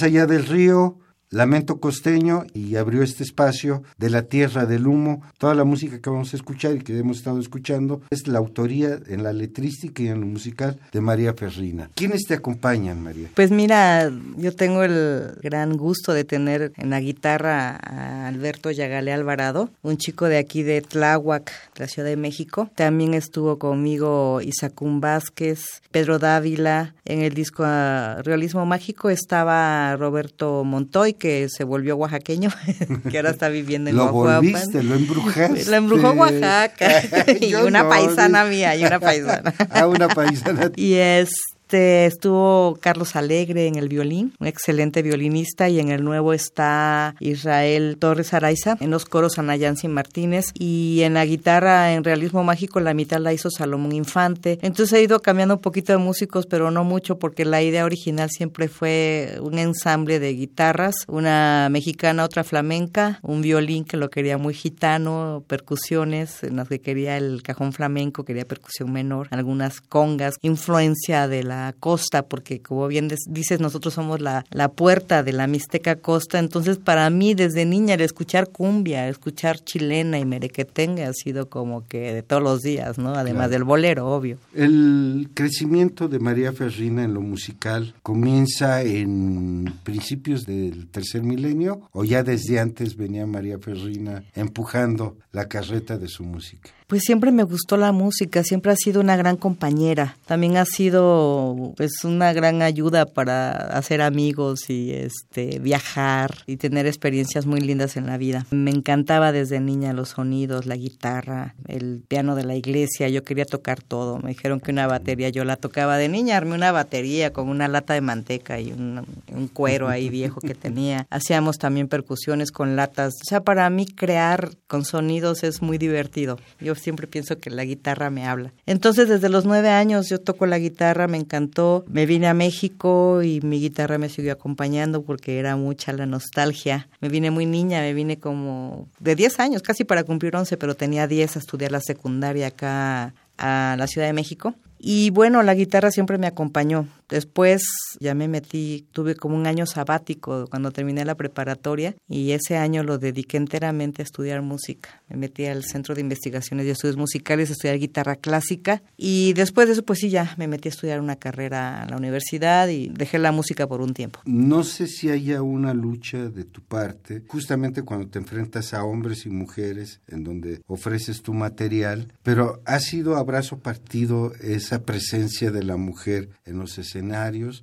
Allá 0.03 0.27
del 0.27 0.47
río, 0.47 0.99
Lamento 1.33 1.79
Costeño 1.79 2.45
y 2.55 2.75
abrió 2.75 3.05
este 3.05 3.23
espacio 3.23 3.85
de 3.99 4.11
la 4.11 4.23
Tierra 4.23 4.66
del 4.66 4.88
Humo. 4.88 5.23
Toda 5.38 5.55
la 5.55 5.62
música 5.62 6.01
que 6.01 6.11
vamos 6.11 6.33
a 6.33 6.37
escuchar 6.37 6.75
y 6.75 6.81
que 6.81 6.99
hemos 6.99 7.19
estado 7.19 7.38
escuchando 7.38 8.03
es 8.11 8.27
la 8.27 8.40
autoría 8.40 8.99
en 9.07 9.23
la 9.23 9.33
letrística 9.33 10.03
y 10.03 10.09
en 10.09 10.23
lo 10.23 10.27
musical 10.27 10.81
de 10.90 11.01
María 11.01 11.33
Ferrina. 11.35 11.88
¿Quiénes 11.95 12.23
te 12.27 12.35
acompañan, 12.35 13.01
María? 13.01 13.29
Pues 13.37 13.53
mira, 13.53 14.11
yo 14.38 14.57
tengo 14.57 14.83
el 14.83 15.38
gran 15.40 15.77
gusto 15.77 16.12
de 16.12 16.25
tener 16.25 16.73
en 16.77 16.90
la 16.90 16.99
guitarra 16.99 17.79
a 17.81 18.27
Alberto 18.27 18.73
Yagale 18.73 19.12
Alvarado, 19.12 19.71
un 19.83 19.99
chico 19.99 20.27
de 20.27 20.37
aquí 20.37 20.64
de 20.64 20.83
Tláhuac, 20.83 21.53
de 21.77 21.85
la 21.85 21.87
Ciudad 21.87 22.09
de 22.09 22.16
México. 22.16 22.71
También 22.75 23.14
estuvo 23.14 23.57
conmigo 23.61 24.40
Isacún 24.40 25.01
Vázquez, 25.01 25.62
Pedro 25.93 26.19
Dávila. 26.19 26.97
En 27.05 27.21
el 27.21 27.35
disco 27.35 27.62
Realismo 27.62 28.66
Mágico 28.66 29.11
estaba 29.11 29.97
Roberto 29.97 30.64
Montoy, 30.64 31.19
que 31.20 31.46
se 31.48 31.62
volvió 31.62 31.94
oaxaqueño, 31.94 32.50
que 33.11 33.18
ahora 33.18 33.30
está 33.30 33.48
viviendo 33.48 33.90
en 33.90 33.96
Lo 33.96 34.06
Oaxaca. 34.06 34.40
volviste, 34.40 34.83
lo 34.83 34.96
embrujaste. 34.96 35.64
Lo 35.66 35.76
embrujó 35.76 36.11
Oaxaca. 36.11 37.02
y 37.40 37.54
una 37.54 37.85
no, 37.85 37.88
paisana 37.88 38.44
mía, 38.44 38.74
y 38.74 38.85
una 38.85 38.98
paisana. 38.98 39.54
ah, 39.70 39.87
una 39.87 40.09
paisana. 40.09 40.72
Y 40.74 40.94
este 40.94 41.30
estuvo 41.72 42.78
Carlos 42.80 43.16
Alegre 43.16 43.66
en 43.66 43.76
el 43.76 43.88
violín, 43.88 44.35
un 44.38 44.46
excelente 44.46 45.02
violinista, 45.02 45.68
y 45.68 45.80
en 45.80 45.90
el 45.90 46.04
nuevo 46.04 46.33
está 46.33 47.14
Israel 47.20 47.96
Torres 47.98 48.35
Araiza, 48.35 48.76
en 48.80 48.90
los 48.90 49.04
coros 49.04 49.38
Ana 49.38 49.56
Yancy 49.56 49.88
Martínez, 49.88 50.52
y 50.54 51.00
en 51.02 51.14
la 51.14 51.24
guitarra 51.24 51.92
en 51.92 52.04
realismo 52.04 52.44
mágico 52.44 52.80
la 52.80 52.94
mitad 52.94 53.20
la 53.20 53.33
hizo 53.33 53.50
Salomón 53.50 53.92
Infante. 53.92 54.59
Entonces 54.62 54.98
he 54.98 55.02
ido 55.02 55.20
cambiando 55.20 55.54
un 55.54 55.61
poquito 55.61 55.92
de 55.92 55.98
músicos, 55.98 56.46
pero 56.46 56.70
no 56.70 56.85
mucho, 56.85 57.18
porque 57.18 57.44
la 57.44 57.62
idea 57.62 57.85
original 57.85 58.30
siempre 58.30 58.68
fue 58.68 59.38
un 59.40 59.59
ensamble 59.59 60.18
de 60.18 60.35
guitarras, 60.35 61.04
una 61.09 61.68
mexicana, 61.70 62.24
otra 62.24 62.44
flamenca, 62.44 63.18
un 63.22 63.42
violín 63.42 63.85
que 63.85 63.96
lo 63.96 64.11
quería 64.11 64.38
muy 64.38 64.54
gitano, 64.54 65.44
percusiones 65.46 66.42
en 66.42 66.56
las 66.56 66.68
que 66.68 66.80
quería 66.80 67.16
el 67.16 67.42
cajón 67.42 67.72
flamenco, 67.72 68.24
quería 68.24 68.44
percusión 68.44 68.92
menor, 68.92 69.28
algunas 69.30 69.80
congas, 69.80 70.37
influencia 70.42 71.28
de 71.28 71.42
la 71.42 71.60
costa, 71.79 72.23
porque 72.27 72.61
como 72.61 72.87
bien 72.88 73.09
dices, 73.29 73.61
nosotros 73.61 73.94
somos 73.94 74.20
la, 74.20 74.44
la 74.51 74.68
puerta 74.68 75.23
de 75.23 75.33
la 75.33 75.46
Mixteca 75.46 75.96
Costa, 75.96 76.38
entonces 76.38 76.79
para 76.79 77.09
mí 77.11 77.35
desde 77.35 77.64
niña 77.64 77.94
el 77.94 78.01
escuchar 78.03 78.49
cumbia, 78.51 79.05
el 79.05 79.11
escuchar 79.11 79.59
chilena 79.59 80.18
y 80.18 80.25
merequetengue 80.25 81.05
ha 81.05 81.12
sido 81.12 81.49
como 81.49 81.87
que 81.87 82.12
de 82.14 82.23
todos 82.23 82.42
los 82.42 82.61
días, 82.61 82.99
¿no? 82.99 83.14
Además 83.14 83.40
Claro. 83.40 83.51
del 83.53 83.64
bolero, 83.64 84.07
obvio. 84.09 84.37
El 84.55 85.31
crecimiento 85.35 86.09
de 86.09 86.18
María 86.18 86.53
Ferrina 86.53 87.05
en 87.05 87.14
lo 87.14 87.20
musical 87.20 87.94
comienza 88.03 88.83
en 88.83 89.73
principios 89.85 90.44
del 90.46 90.88
tercer 90.88 91.23
milenio 91.23 91.83
o 91.92 92.05
ya 92.05 92.23
desde 92.23 92.59
antes 92.61 92.96
venía 92.96 93.27
María 93.27 93.59
Ferrina 93.59 94.23
empujando 94.35 95.16
la 95.33 95.46
carreta 95.49 95.96
de 95.99 96.09
su 96.09 96.25
música. 96.25 96.70
Pues 96.90 97.05
siempre 97.05 97.31
me 97.31 97.44
gustó 97.44 97.76
la 97.76 97.92
música, 97.92 98.42
siempre 98.42 98.72
ha 98.72 98.76
sido 98.76 99.00
una 99.00 99.16
gran 99.16 99.37
compañera. 99.37 100.16
También 100.26 100.57
ha 100.57 100.64
sido 100.64 101.72
pues 101.76 102.03
una 102.03 102.33
gran 102.33 102.62
ayuda 102.62 103.07
para 103.07 103.53
hacer 103.53 104.03
amigos 104.03 104.68
y 104.68 104.90
este 104.90 105.61
viajar 105.61 106.38
y 106.48 106.57
tener 106.57 106.88
experiencias 106.88 107.46
muy 107.46 107.61
lindas 107.61 107.96
en 107.96 108.07
la 108.07 108.18
vida. 108.18 108.44
Me 108.50 108.72
encantaba 108.72 109.31
desde 109.31 109.61
niña 109.61 109.92
los 109.92 110.09
sonidos, 110.09 110.66
la 110.66 110.74
guitarra, 110.74 111.55
el 111.68 112.03
piano 112.09 112.35
de 112.35 112.42
la 112.42 112.57
iglesia, 112.57 113.09
yo 113.09 113.22
quería 113.22 113.44
tocar 113.44 113.81
todo. 113.81 114.19
Me 114.19 114.31
dijeron 114.31 114.58
que 114.58 114.73
una 114.73 114.88
batería 114.88 115.29
yo 115.29 115.44
la 115.44 115.54
tocaba 115.54 115.96
de 115.96 116.08
niña, 116.08 116.38
armé 116.38 116.56
una 116.56 116.73
batería 116.73 117.33
con 117.33 117.50
una 117.50 117.69
lata 117.69 117.94
de 117.94 118.00
manteca 118.00 118.58
y 118.58 118.73
un, 118.73 119.06
un 119.33 119.46
cuero 119.46 119.87
ahí 119.87 120.08
viejo 120.08 120.40
que 120.40 120.56
tenía. 120.56 121.06
Hacíamos 121.10 121.58
también 121.58 121.87
percusiones 121.87 122.50
con 122.50 122.75
latas. 122.75 123.15
O 123.23 123.29
sea, 123.29 123.42
para 123.42 123.71
mí 123.71 123.87
crear 123.87 124.50
con 124.67 124.85
sonidos 124.85 125.44
es 125.44 125.62
muy 125.62 125.79
divertido. 125.79 126.37
Yo 126.58 126.75
siempre 126.81 127.06
pienso 127.06 127.38
que 127.38 127.50
la 127.50 127.64
guitarra 127.64 128.10
me 128.10 128.26
habla. 128.26 128.52
Entonces, 128.66 129.08
desde 129.08 129.28
los 129.28 129.44
nueve 129.44 129.68
años 129.68 130.08
yo 130.08 130.20
toco 130.20 130.46
la 130.46 130.58
guitarra, 130.58 131.06
me 131.06 131.18
encantó. 131.18 131.85
Me 131.88 132.06
vine 132.06 132.26
a 132.26 132.35
México 132.35 133.22
y 133.22 133.40
mi 133.42 133.60
guitarra 133.60 133.98
me 133.98 134.08
siguió 134.08 134.33
acompañando 134.33 135.02
porque 135.02 135.38
era 135.38 135.56
mucha 135.56 135.92
la 135.92 136.06
nostalgia. 136.06 136.88
Me 137.00 137.08
vine 137.08 137.31
muy 137.31 137.46
niña, 137.46 137.81
me 137.81 137.94
vine 137.94 138.18
como 138.18 138.88
de 138.98 139.14
10 139.14 139.40
años, 139.40 139.62
casi 139.62 139.85
para 139.85 140.04
cumplir 140.04 140.35
11, 140.35 140.56
pero 140.56 140.74
tenía 140.74 141.06
10 141.06 141.37
a 141.37 141.38
estudiar 141.38 141.72
la 141.72 141.81
secundaria 141.81 142.48
acá 142.48 143.14
a 143.38 143.76
la 143.78 143.87
Ciudad 143.87 144.06
de 144.06 144.12
México. 144.12 144.54
Y 144.78 145.10
bueno, 145.10 145.42
la 145.42 145.54
guitarra 145.54 145.90
siempre 145.90 146.18
me 146.18 146.26
acompañó. 146.26 146.87
Después 147.11 147.63
ya 147.98 148.15
me 148.15 148.29
metí, 148.29 148.87
tuve 148.92 149.17
como 149.17 149.37
un 149.37 149.46
año 149.46 149.67
sabático 149.67 150.46
cuando 150.48 150.71
terminé 150.71 151.04
la 151.04 151.17
preparatoria 151.17 151.96
y 152.08 152.31
ese 152.31 152.56
año 152.56 152.85
lo 152.85 152.98
dediqué 152.98 153.37
enteramente 153.37 154.02
a 154.02 154.04
estudiar 154.04 154.42
música. 154.42 155.02
Me 155.08 155.17
metí 155.17 155.46
al 155.46 155.65
Centro 155.65 155.94
de 155.94 156.00
Investigaciones 156.00 156.67
y 156.67 156.71
Estudios 156.71 156.96
Musicales 156.96 157.50
a 157.50 157.52
estudiar 157.52 157.79
guitarra 157.79 158.17
clásica 158.17 158.83
y 158.96 159.33
después 159.33 159.67
de 159.67 159.73
eso 159.73 159.85
pues 159.85 159.98
sí 159.98 160.11
ya 160.11 160.35
me 160.38 160.46
metí 160.46 160.69
a 160.69 160.71
estudiar 160.71 161.00
una 161.00 161.17
carrera 161.17 161.83
en 161.83 161.90
la 161.90 161.96
universidad 161.96 162.69
y 162.69 162.88
dejé 162.88 163.19
la 163.19 163.33
música 163.33 163.67
por 163.67 163.81
un 163.81 163.92
tiempo. 163.92 164.21
No 164.25 164.63
sé 164.63 164.87
si 164.87 165.11
haya 165.11 165.42
una 165.42 165.75
lucha 165.75 166.29
de 166.29 166.44
tu 166.44 166.63
parte, 166.63 167.25
justamente 167.27 167.83
cuando 167.83 168.08
te 168.08 168.19
enfrentas 168.19 168.73
a 168.73 168.85
hombres 168.85 169.27
y 169.27 169.31
mujeres 169.31 170.00
en 170.06 170.23
donde 170.23 170.63
ofreces 170.67 171.23
tu 171.23 171.35
material, 171.35 172.13
pero 172.23 172.63
ha 172.67 172.79
sido 172.79 173.17
abrazo 173.17 173.58
partido 173.58 174.33
esa 174.40 174.85
presencia 174.85 175.50
de 175.50 175.65
la 175.65 175.77
mujer 175.77 176.31
en 176.44 176.58
los 176.58 176.79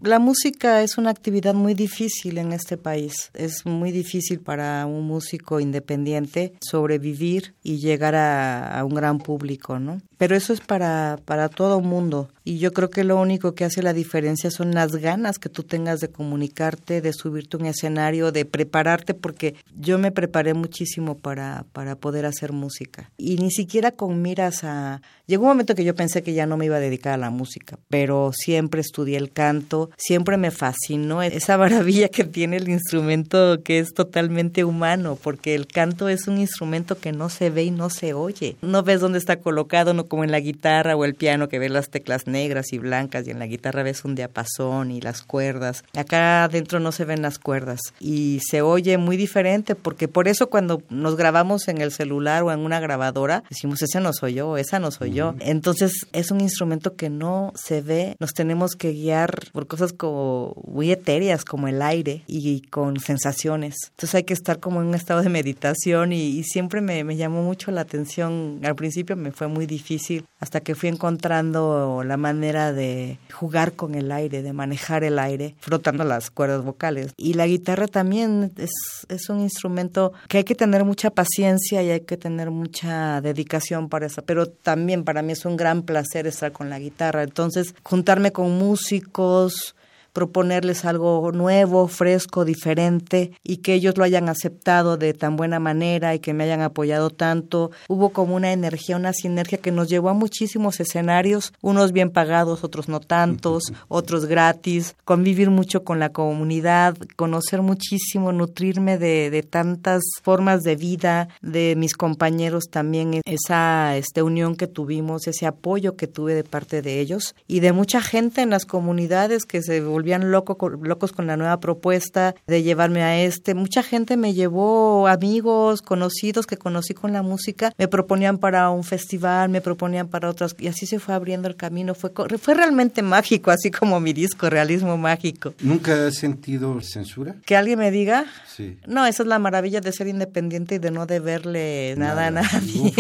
La 0.02 0.20
música 0.20 0.82
es 0.82 0.98
una 0.98 1.10
actividad 1.10 1.54
muy 1.54 1.74
difícil 1.74 2.38
en 2.38 2.54
este 2.54 2.78
país. 2.78 3.32
Es 3.34 3.66
muy 3.66 3.92
difícil 3.92 4.40
para 4.40 4.86
un 4.86 5.06
músico 5.06 5.60
independiente 5.60 6.54
sobrevivir 6.62 7.54
y 7.64 7.78
llegar 7.78 8.16
a, 8.16 8.80
a 8.80 8.84
un 8.84 8.96
gran 8.96 9.20
público, 9.20 9.80
¿no? 9.80 10.02
Pero 10.18 10.36
eso 10.36 10.54
es 10.54 10.62
para, 10.62 11.20
para 11.26 11.50
todo 11.50 11.82
mundo. 11.82 12.30
Y 12.44 12.60
yo 12.60 12.72
creo 12.72 12.90
que 12.90 13.04
lo 13.04 13.20
único 13.20 13.56
que 13.56 13.66
hace 13.66 13.84
la 13.84 13.94
diferencia 13.94 14.50
son 14.52 14.74
las 14.74 14.96
ganas 14.96 15.38
que 15.38 15.50
tú 15.50 15.64
tengas 15.64 16.00
de 16.00 16.08
comunicarte, 16.08 17.02
de 17.02 17.12
subirte 17.12 17.58
un 17.58 17.66
escenario, 17.66 18.32
de 18.32 18.46
prepararte, 18.46 19.14
porque 19.14 19.56
yo 19.78 19.98
me 19.98 20.12
preparé 20.12 20.54
muchísimo 20.54 21.16
para, 21.16 21.66
para 21.74 21.96
poder 21.96 22.26
hacer 22.26 22.54
música. 22.54 23.12
Y 23.18 23.36
ni 23.38 23.52
siquiera 23.52 23.92
con 23.92 24.22
miras 24.22 24.64
a... 24.64 25.02
Llegó 25.26 25.44
un 25.44 25.50
momento 25.50 25.76
que 25.76 25.84
yo 25.84 25.94
pensé 25.94 26.24
que 26.24 26.34
ya 26.34 26.46
no 26.46 26.56
me 26.56 26.66
iba 26.66 26.78
a 26.78 26.80
dedicar 26.80 27.14
a 27.14 27.18
la 27.18 27.30
música, 27.30 27.78
pero 27.90 28.32
siempre 28.34 28.80
estudié 28.80 29.18
el 29.18 29.32
canto, 29.34 29.90
siempre 29.98 30.38
me 30.38 30.52
fascinó 30.52 31.22
esa 31.22 31.58
maravilla 31.58 32.08
que 32.08 32.24
tiene 32.24 32.56
el 32.56 32.70
instrumento 32.70 33.62
que 33.62 33.80
es 33.80 33.94
totalmente 33.94 34.64
humano, 34.64 35.18
porque 35.22 35.54
el 35.54 35.68
canto 35.68 36.08
es 36.08 36.28
un 36.30 36.38
instrumento 36.38 36.98
que 36.98 37.12
no 37.12 37.30
se 37.30 37.50
ve 37.50 37.66
y 37.66 37.72
no 37.72 37.90
se 37.90 38.14
oye. 38.14 38.56
No 38.62 38.84
ves 38.84 39.02
dónde 39.02 39.20
está 39.20 39.38
colocado, 39.42 39.94
no 39.94 40.07
como 40.08 40.24
en 40.24 40.32
la 40.32 40.40
guitarra 40.40 40.96
o 40.96 41.06
el 41.06 41.16
piano 41.16 41.50
que 41.50 41.60
ves 41.60 41.72
las 41.72 41.90
teclas 41.90 42.28
negras 42.28 42.74
y 42.74 42.78
blancas 42.78 43.28
y 43.28 43.32
en 43.32 43.40
la 43.40 43.48
guitarra 43.48 43.84
ves 43.84 44.06
un 44.06 44.16
diapasón 44.16 44.92
y 44.92 45.02
las 45.02 45.22
cuerdas. 45.22 45.84
Acá 45.96 46.44
adentro 46.44 46.80
no 46.80 46.92
se 46.92 47.06
ven 47.06 47.22
las 47.22 47.40
cuerdas 47.40 47.80
y 48.00 48.40
se 48.48 48.62
oye 48.62 48.98
muy 48.98 49.18
diferente 49.18 49.76
porque 49.76 50.08
por 50.08 50.28
eso 50.28 50.50
cuando 50.50 50.82
nos 50.90 51.16
grabamos 51.16 51.68
en 51.68 51.82
el 51.82 51.92
celular 51.92 52.44
o 52.44 52.52
en 52.52 52.60
una 52.60 52.80
grabadora 52.80 53.44
decimos 53.50 53.82
ese 53.82 54.00
no 54.00 54.14
soy 54.14 54.36
yo, 54.36 54.58
esa 54.58 54.80
no 54.80 54.92
soy 54.92 55.12
yo. 55.12 55.36
Entonces 55.40 56.08
es 56.14 56.32
un 56.32 56.42
instrumento 56.42 56.96
que 56.96 57.10
no 57.10 57.52
se 57.56 57.82
ve, 57.82 58.16
nos 58.20 58.34
tenemos 58.34 58.76
que 58.76 58.92
guiar 58.92 59.52
por 59.52 59.68
cosas 59.68 59.94
como 59.94 60.56
muy 60.68 60.92
etéreas 60.92 61.46
como 61.46 61.68
el 61.68 61.82
aire 61.82 62.24
y 62.28 62.62
con 62.62 63.00
sensaciones. 63.00 63.76
Entonces 63.92 64.16
hay 64.16 64.24
que 64.24 64.34
estar 64.34 64.60
como 64.60 64.82
en 64.82 64.88
un 64.88 64.96
estado 64.96 65.22
de 65.22 65.30
meditación 65.30 66.14
y, 66.14 66.44
siempre 66.44 66.82
me, 66.82 67.04
me 67.04 67.16
llamó 67.16 67.44
mucho 67.44 67.72
la 67.72 67.82
atención. 67.82 68.60
Al 68.64 68.76
principio 68.76 69.16
me 69.16 69.32
fue 69.32 69.48
muy 69.48 69.66
difícil 69.66 69.97
hasta 70.40 70.62
que 70.62 70.76
fui 70.76 70.90
encontrando 70.90 72.04
la 72.06 72.18
manera 72.18 72.74
de 72.74 73.20
jugar 73.34 73.74
con 73.74 73.96
el 73.96 74.12
aire, 74.12 74.42
de 74.42 74.54
manejar 74.54 75.04
el 75.04 75.20
aire, 75.20 75.56
frotando 75.60 76.04
las 76.04 76.30
cuerdas 76.30 76.64
vocales. 76.64 77.14
Y 77.18 77.34
la 77.34 77.48
guitarra 77.48 77.88
también 77.88 78.52
es, 78.58 78.72
es 79.10 79.30
un 79.30 79.42
instrumento 79.42 80.14
que 80.28 80.40
hay 80.40 80.44
que 80.44 80.56
tener 80.56 80.84
mucha 80.86 81.10
paciencia 81.10 81.82
y 81.84 81.92
hay 81.92 82.02
que 82.02 82.18
tener 82.18 82.52
mucha 82.52 83.22
dedicación 83.22 83.90
para 83.90 84.08
eso, 84.08 84.22
pero 84.24 84.48
también 84.48 85.04
para 85.04 85.22
mí 85.22 85.34
es 85.34 85.46
un 85.46 85.58
gran 85.58 85.84
placer 85.84 86.28
estar 86.28 86.52
con 86.52 86.70
la 86.70 86.80
guitarra. 86.80 87.24
Entonces, 87.24 87.74
juntarme 87.84 88.32
con 88.32 88.58
músicos, 88.58 89.76
proponerles 90.18 90.84
algo 90.84 91.32
nuevo, 91.32 91.88
fresco, 91.88 92.44
diferente 92.44 93.34
y 93.44 93.58
que 93.58 93.76
ellos 93.76 94.00
lo 94.00 94.04
hayan 94.04 94.30
aceptado 94.30 94.98
de 94.98 95.14
tan 95.14 95.36
buena 95.36 95.60
manera 95.60 96.16
y 96.16 96.20
que 96.20 96.34
me 96.34 96.46
hayan 96.46 96.62
apoyado 96.62 97.12
tanto. 97.12 97.70
Hubo 97.88 98.10
como 98.10 98.36
una 98.36 98.52
energía, 98.52 98.96
una 98.96 99.14
sinergia 99.14 99.60
que 99.60 99.72
nos 99.72 99.90
llevó 99.90 100.10
a 100.10 100.16
muchísimos 100.16 100.80
escenarios, 100.80 101.54
unos 101.62 101.92
bien 101.92 102.10
pagados, 102.10 102.64
otros 102.64 102.90
no 102.90 103.00
tantos, 103.00 103.66
otros 103.90 104.26
gratis, 104.26 104.96
convivir 105.06 105.52
mucho 105.52 105.84
con 105.84 106.00
la 106.00 106.10
comunidad, 106.10 106.98
conocer 107.16 107.62
muchísimo, 107.62 108.32
nutrirme 108.32 108.98
de, 108.98 109.30
de 109.30 109.44
tantas 109.44 110.02
formas 110.24 110.64
de 110.64 110.78
vida, 110.78 111.28
de 111.44 111.76
mis 111.78 111.94
compañeros 111.94 112.72
también, 112.72 113.22
esa 113.26 113.96
este, 113.96 114.24
unión 114.24 114.56
que 114.56 114.66
tuvimos, 114.66 115.28
ese 115.28 115.46
apoyo 115.46 115.96
que 115.96 116.08
tuve 116.08 116.34
de 116.34 116.44
parte 116.44 116.82
de 116.82 117.02
ellos 117.02 117.36
y 117.48 117.60
de 117.60 117.72
mucha 117.72 118.02
gente 118.02 118.42
en 118.42 118.50
las 118.50 118.66
comunidades 118.66 119.46
que 119.46 119.62
se 119.62 119.80
volvieron 119.82 120.07
volvían 120.08 120.32
locos 120.32 121.12
con 121.12 121.28
la 121.28 121.36
nueva 121.36 121.60
propuesta 121.60 122.34
de 122.48 122.64
llevarme 122.64 123.04
a 123.04 123.22
este. 123.22 123.54
Mucha 123.56 123.84
gente 123.84 124.16
me 124.16 124.34
llevó, 124.34 125.08
amigos, 125.08 125.82
conocidos 125.82 126.46
que 126.46 126.56
conocí 126.56 126.94
con 126.94 127.12
la 127.12 127.22
música, 127.24 127.74
me 127.78 127.90
proponían 127.90 128.38
para 128.38 128.70
un 128.70 128.86
festival, 128.86 129.50
me 129.50 129.60
proponían 129.60 130.08
para 130.08 130.30
otras, 130.30 130.56
y 130.60 130.68
así 130.68 130.86
se 130.86 131.00
fue 131.00 131.14
abriendo 131.14 131.50
el 131.50 131.58
camino. 131.58 131.94
Fue, 131.94 132.12
fue 132.40 132.54
realmente 132.54 133.02
mágico, 133.02 133.52
así 133.52 133.70
como 133.70 134.00
mi 134.00 134.14
disco, 134.14 134.50
Realismo 134.50 134.98
Mágico. 134.98 135.54
¿Nunca 135.60 136.08
has 136.08 136.16
sentido 136.16 136.80
censura? 136.82 137.36
Que 137.46 137.58
alguien 137.58 137.80
me 137.80 137.92
diga. 137.92 138.26
Sí. 138.48 138.78
No, 138.88 139.06
esa 139.06 139.24
es 139.24 139.28
la 139.28 139.40
maravilla 139.40 139.82
de 139.82 139.92
ser 139.92 140.08
independiente 140.08 140.76
y 140.76 140.80
de 140.80 140.90
no 140.90 141.06
deberle 141.06 141.96
nada, 141.98 142.28
a 142.28 142.32
nadie. 142.32 142.94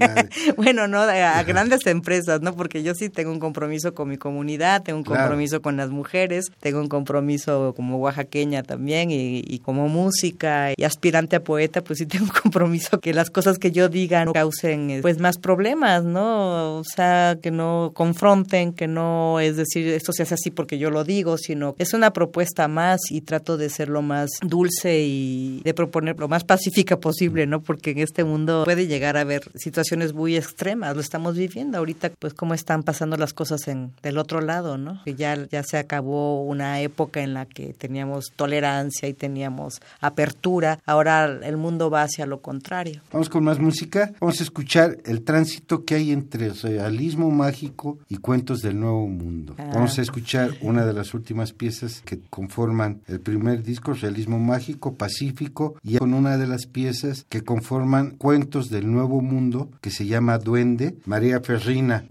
bueno, 0.56 0.86
no, 0.86 1.00
a, 1.00 1.42
grandes 1.42 1.86
empresas, 1.86 2.42
¿no? 2.42 2.54
Porque 2.54 2.82
yo 2.82 2.94
sí 2.94 3.08
tengo 3.08 3.32
un 3.32 3.40
compromiso 3.40 3.94
con 3.94 4.08
mi 4.08 4.18
comunidad, 4.18 4.82
tengo 4.82 4.98
un 4.98 5.04
compromiso 5.04 5.62
con 5.62 5.78
las 5.78 5.88
mujeres, 5.88 6.49
tengo 6.60 6.80
un 6.80 6.88
compromiso 6.88 7.74
como 7.76 7.98
oaxaqueña 7.98 8.62
también 8.62 9.10
y, 9.10 9.58
como 9.60 9.88
música 9.88 10.72
y 10.76 10.84
aspirante 10.84 11.36
a 11.36 11.44
poeta, 11.44 11.82
pues 11.82 11.98
sí 11.98 12.06
tengo 12.06 12.24
un 12.26 12.30
compromiso 12.42 13.00
que 13.00 13.14
las 13.14 13.30
cosas 13.30 13.58
que 13.58 13.70
yo 13.70 13.88
diga 13.88 14.24
no 14.24 14.32
causen 14.32 15.00
pues 15.02 15.18
más 15.18 15.38
problemas, 15.38 16.04
¿no? 16.04 16.78
O 16.78 16.84
sea, 16.84 17.38
que 17.40 17.50
no 17.50 17.92
confronten, 17.94 18.72
que 18.72 18.88
no 18.88 19.40
es 19.40 19.56
decir 19.56 19.88
esto 19.88 20.12
se 20.12 20.22
hace 20.22 20.34
así 20.34 20.50
porque 20.50 20.78
yo 20.78 20.90
lo 20.90 21.04
digo, 21.04 21.38
sino 21.38 21.74
es 21.78 21.94
una 21.94 22.12
propuesta 22.12 22.68
más 22.68 23.00
y 23.10 23.20
trato 23.20 23.56
de 23.56 23.70
ser 23.70 23.88
lo 23.88 24.02
más 24.02 24.30
dulce 24.42 25.00
y 25.00 25.60
de 25.64 25.74
proponer 25.74 26.18
lo 26.18 26.28
más 26.28 26.44
pacífica 26.44 26.98
posible, 26.98 27.46
¿no? 27.46 27.60
Porque 27.60 27.90
en 27.90 27.98
este 27.98 28.24
mundo 28.24 28.62
puede 28.64 28.86
llegar 28.86 29.16
a 29.16 29.20
haber 29.20 29.42
situaciones 29.54 30.12
muy 30.12 30.36
extremas, 30.36 30.94
lo 30.94 31.00
estamos 31.00 31.36
viviendo 31.36 31.78
ahorita, 31.78 32.12
pues 32.18 32.34
cómo 32.34 32.54
están 32.54 32.82
pasando 32.82 33.16
las 33.16 33.32
cosas 33.32 33.68
en 33.68 33.92
del 34.02 34.18
otro 34.18 34.40
lado, 34.40 34.78
¿no? 34.78 35.02
Que 35.04 35.14
ya 35.14 35.46
ya 35.50 35.62
se 35.62 35.76
acabó 35.76 36.39
una 36.40 36.80
época 36.80 37.20
en 37.20 37.34
la 37.34 37.46
que 37.46 37.72
teníamos 37.72 38.32
tolerancia 38.34 39.08
y 39.08 39.14
teníamos 39.14 39.80
apertura. 40.00 40.78
Ahora 40.86 41.24
el 41.24 41.56
mundo 41.56 41.90
va 41.90 42.02
hacia 42.02 42.26
lo 42.26 42.40
contrario. 42.40 43.00
Vamos 43.12 43.28
con 43.28 43.44
más 43.44 43.58
música. 43.58 44.12
Vamos 44.20 44.40
a 44.40 44.42
escuchar 44.42 44.98
el 45.04 45.22
tránsito 45.22 45.84
que 45.84 45.94
hay 45.94 46.12
entre 46.12 46.50
realismo 46.50 47.30
mágico 47.30 47.98
y 48.08 48.16
cuentos 48.16 48.62
del 48.62 48.78
nuevo 48.78 49.06
mundo. 49.06 49.54
Ah. 49.58 49.70
Vamos 49.74 49.98
a 49.98 50.02
escuchar 50.02 50.50
una 50.60 50.84
de 50.84 50.92
las 50.92 51.14
últimas 51.14 51.52
piezas 51.52 52.02
que 52.04 52.20
conforman 52.30 53.02
el 53.06 53.20
primer 53.20 53.62
disco, 53.62 53.92
Realismo 53.92 54.38
Mágico, 54.38 54.94
Pacífico, 54.94 55.76
y 55.82 55.98
con 55.98 56.14
una 56.14 56.36
de 56.36 56.46
las 56.46 56.66
piezas 56.66 57.26
que 57.28 57.42
conforman 57.42 58.10
Cuentos 58.16 58.70
del 58.70 58.90
Nuevo 58.90 59.20
Mundo, 59.20 59.70
que 59.80 59.90
se 59.90 60.06
llama 60.06 60.38
Duende, 60.38 60.96
María 61.04 61.40
Ferrina. 61.40 62.04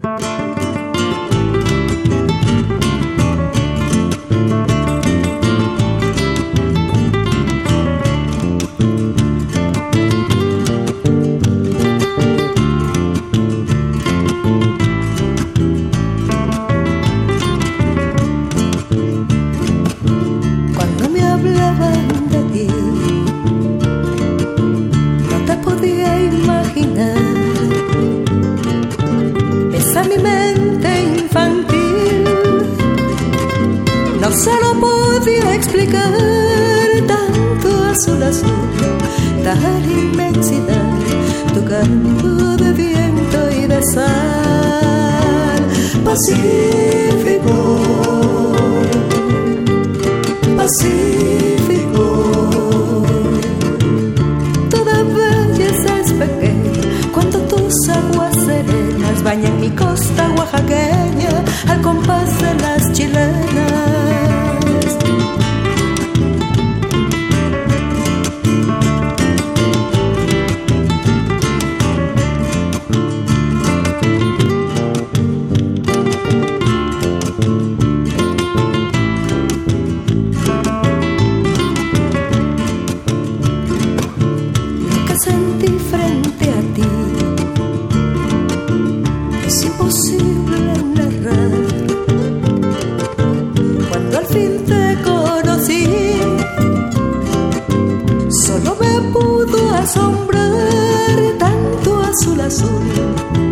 Asombrar 99.90 101.36
tanto 101.38 102.00
azul 102.00 102.40
azul, 102.40 102.86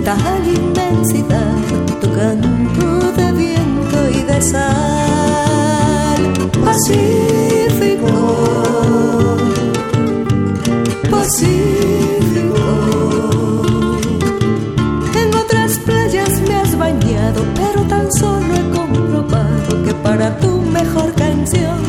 tal 0.05 0.43
inmensidad, 0.47 1.59
tu 2.01 2.09
canto 2.13 3.13
de 3.17 3.33
viento 3.33 3.99
y 4.19 4.23
de 4.23 4.41
sal. 4.41 6.23
Pacífico, 6.65 8.15
Pacífico. 11.11 12.67
En 15.21 15.35
otras 15.35 15.79
playas 15.79 16.41
me 16.47 16.55
has 16.55 16.79
bañado, 16.79 17.43
pero 17.57 17.83
tan 17.83 18.13
solo 18.13 18.55
he 18.55 18.71
comprobado 18.79 19.83
que 19.85 19.95
para 19.95 20.39
tu 20.39 20.61
mejor 20.61 21.13
canción 21.15 21.88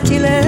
que 0.00 0.45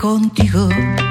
se 0.00 1.07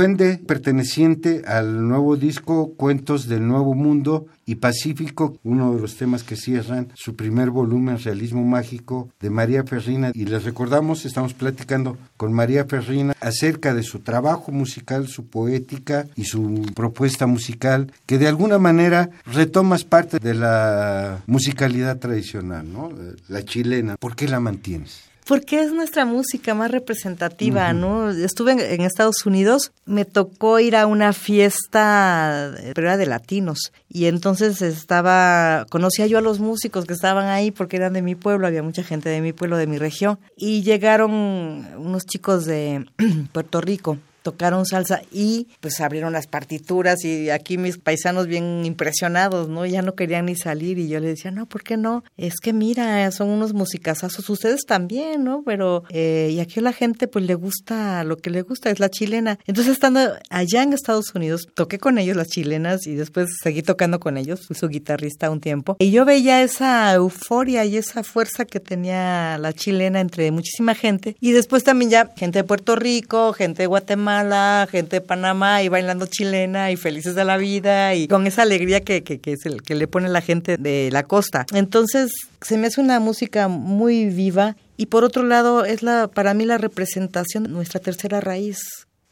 Duende, 0.00 0.38
perteneciente 0.38 1.42
al 1.46 1.86
nuevo 1.86 2.16
disco 2.16 2.72
Cuentos 2.74 3.28
del 3.28 3.46
Nuevo 3.46 3.74
Mundo 3.74 4.28
y 4.46 4.54
Pacífico, 4.54 5.36
uno 5.44 5.74
de 5.74 5.80
los 5.82 5.96
temas 5.96 6.22
que 6.22 6.36
cierran 6.36 6.88
su 6.94 7.16
primer 7.16 7.50
volumen 7.50 7.98
Realismo 7.98 8.42
Mágico 8.42 9.10
de 9.20 9.28
María 9.28 9.62
Ferrina. 9.62 10.10
Y 10.14 10.24
les 10.24 10.44
recordamos, 10.44 11.04
estamos 11.04 11.34
platicando 11.34 11.98
con 12.16 12.32
María 12.32 12.64
Ferrina 12.64 13.12
acerca 13.20 13.74
de 13.74 13.82
su 13.82 13.98
trabajo 13.98 14.52
musical, 14.52 15.06
su 15.06 15.26
poética 15.26 16.06
y 16.16 16.24
su 16.24 16.64
propuesta 16.74 17.26
musical, 17.26 17.92
que 18.06 18.16
de 18.16 18.28
alguna 18.28 18.58
manera 18.58 19.10
retomas 19.26 19.84
parte 19.84 20.18
de 20.18 20.32
la 20.32 21.22
musicalidad 21.26 21.98
tradicional, 21.98 22.72
¿no? 22.72 22.90
La 23.28 23.44
chilena. 23.44 23.98
¿Por 23.98 24.16
qué 24.16 24.28
la 24.28 24.40
mantienes? 24.40 25.09
Porque 25.30 25.60
es 25.60 25.72
nuestra 25.72 26.04
música 26.04 26.54
más 26.54 26.72
representativa, 26.72 27.72
¿no? 27.72 28.10
Estuve 28.10 28.74
en, 28.74 28.80
Estados 28.80 29.24
Unidos, 29.24 29.70
me 29.86 30.04
tocó 30.04 30.58
ir 30.58 30.74
a 30.74 30.88
una 30.88 31.12
fiesta, 31.12 32.52
pero 32.74 32.88
era 32.88 32.96
de 32.96 33.06
latinos, 33.06 33.72
y 33.88 34.06
entonces 34.06 34.60
estaba, 34.60 35.66
conocía 35.70 36.08
yo 36.08 36.18
a 36.18 36.20
los 36.20 36.40
músicos 36.40 36.84
que 36.84 36.94
estaban 36.94 37.28
ahí 37.28 37.52
porque 37.52 37.76
eran 37.76 37.92
de 37.92 38.02
mi 38.02 38.16
pueblo, 38.16 38.48
había 38.48 38.64
mucha 38.64 38.82
gente 38.82 39.08
de 39.08 39.20
mi 39.20 39.32
pueblo, 39.32 39.56
de 39.56 39.68
mi 39.68 39.78
región, 39.78 40.18
y 40.36 40.62
llegaron 40.62 41.12
unos 41.12 42.06
chicos 42.06 42.44
de 42.44 42.86
Puerto 43.32 43.60
Rico 43.60 43.98
tocaron 44.22 44.66
salsa 44.66 45.02
y 45.12 45.48
pues 45.60 45.80
abrieron 45.80 46.12
las 46.12 46.26
partituras 46.26 47.04
y 47.04 47.30
aquí 47.30 47.58
mis 47.58 47.78
paisanos 47.78 48.26
bien 48.26 48.64
impresionados, 48.64 49.48
¿no? 49.48 49.66
Ya 49.66 49.82
no 49.82 49.94
querían 49.94 50.26
ni 50.26 50.36
salir 50.36 50.78
y 50.78 50.88
yo 50.88 51.00
les 51.00 51.16
decía, 51.16 51.30
no, 51.30 51.46
¿por 51.46 51.62
qué 51.62 51.76
no? 51.76 52.04
Es 52.16 52.34
que 52.40 52.52
mira, 52.52 53.10
son 53.10 53.28
unos 53.28 53.54
musicazazos, 53.54 54.28
ustedes 54.28 54.62
también, 54.66 55.24
¿no? 55.24 55.42
Pero, 55.44 55.84
eh, 55.90 56.30
y 56.32 56.40
aquí 56.40 56.60
a 56.60 56.62
la 56.62 56.72
gente 56.72 57.08
pues 57.08 57.24
le 57.24 57.34
gusta, 57.34 58.04
lo 58.04 58.16
que 58.16 58.30
le 58.30 58.42
gusta 58.42 58.70
es 58.70 58.80
la 58.80 58.88
chilena. 58.88 59.38
Entonces 59.46 59.74
estando 59.74 60.00
allá 60.28 60.62
en 60.62 60.72
Estados 60.72 61.14
Unidos, 61.14 61.46
toqué 61.54 61.78
con 61.78 61.98
ellos 61.98 62.16
las 62.16 62.28
chilenas 62.28 62.86
y 62.86 62.94
después 62.94 63.30
seguí 63.42 63.62
tocando 63.62 64.00
con 64.00 64.16
ellos, 64.16 64.46
fui 64.46 64.56
su 64.56 64.68
guitarrista 64.68 65.30
un 65.30 65.40
tiempo. 65.40 65.76
Y 65.78 65.90
yo 65.90 66.04
veía 66.04 66.42
esa 66.42 66.92
euforia 66.92 67.64
y 67.64 67.76
esa 67.76 68.02
fuerza 68.02 68.44
que 68.44 68.60
tenía 68.60 69.38
la 69.38 69.52
chilena 69.52 70.00
entre 70.00 70.30
muchísima 70.30 70.74
gente. 70.74 71.16
Y 71.20 71.32
después 71.32 71.64
también 71.64 71.90
ya 71.90 72.10
gente 72.16 72.40
de 72.40 72.44
Puerto 72.44 72.76
Rico, 72.76 73.32
gente 73.32 73.62
de 73.62 73.66
Guatemala, 73.66 74.09
Guatemala, 74.10 74.66
gente 74.70 74.96
de 74.96 75.00
Panamá 75.00 75.62
y 75.62 75.68
bailando 75.68 76.06
chilena 76.06 76.70
y 76.70 76.76
felices 76.76 77.14
de 77.14 77.24
la 77.24 77.36
vida 77.36 77.94
y 77.94 78.08
con 78.08 78.26
esa 78.26 78.42
alegría 78.42 78.80
que, 78.80 79.02
que, 79.02 79.20
que, 79.20 79.74
le 79.74 79.86
pone 79.86 80.08
la 80.08 80.20
gente 80.20 80.56
de 80.56 80.90
la 80.92 81.04
costa. 81.04 81.46
Entonces 81.52 82.10
se 82.40 82.58
me 82.58 82.66
hace 82.66 82.80
una 82.80 82.98
música 82.98 83.48
muy 83.48 84.06
viva 84.06 84.56
y 84.76 84.86
por 84.86 85.04
otro 85.04 85.22
lado 85.22 85.64
es 85.64 85.82
la 85.82 86.08
para 86.08 86.34
mí 86.34 86.44
la 86.44 86.58
representación 86.58 87.44
de 87.44 87.50
nuestra 87.50 87.80
tercera 87.80 88.20
raíz 88.20 88.58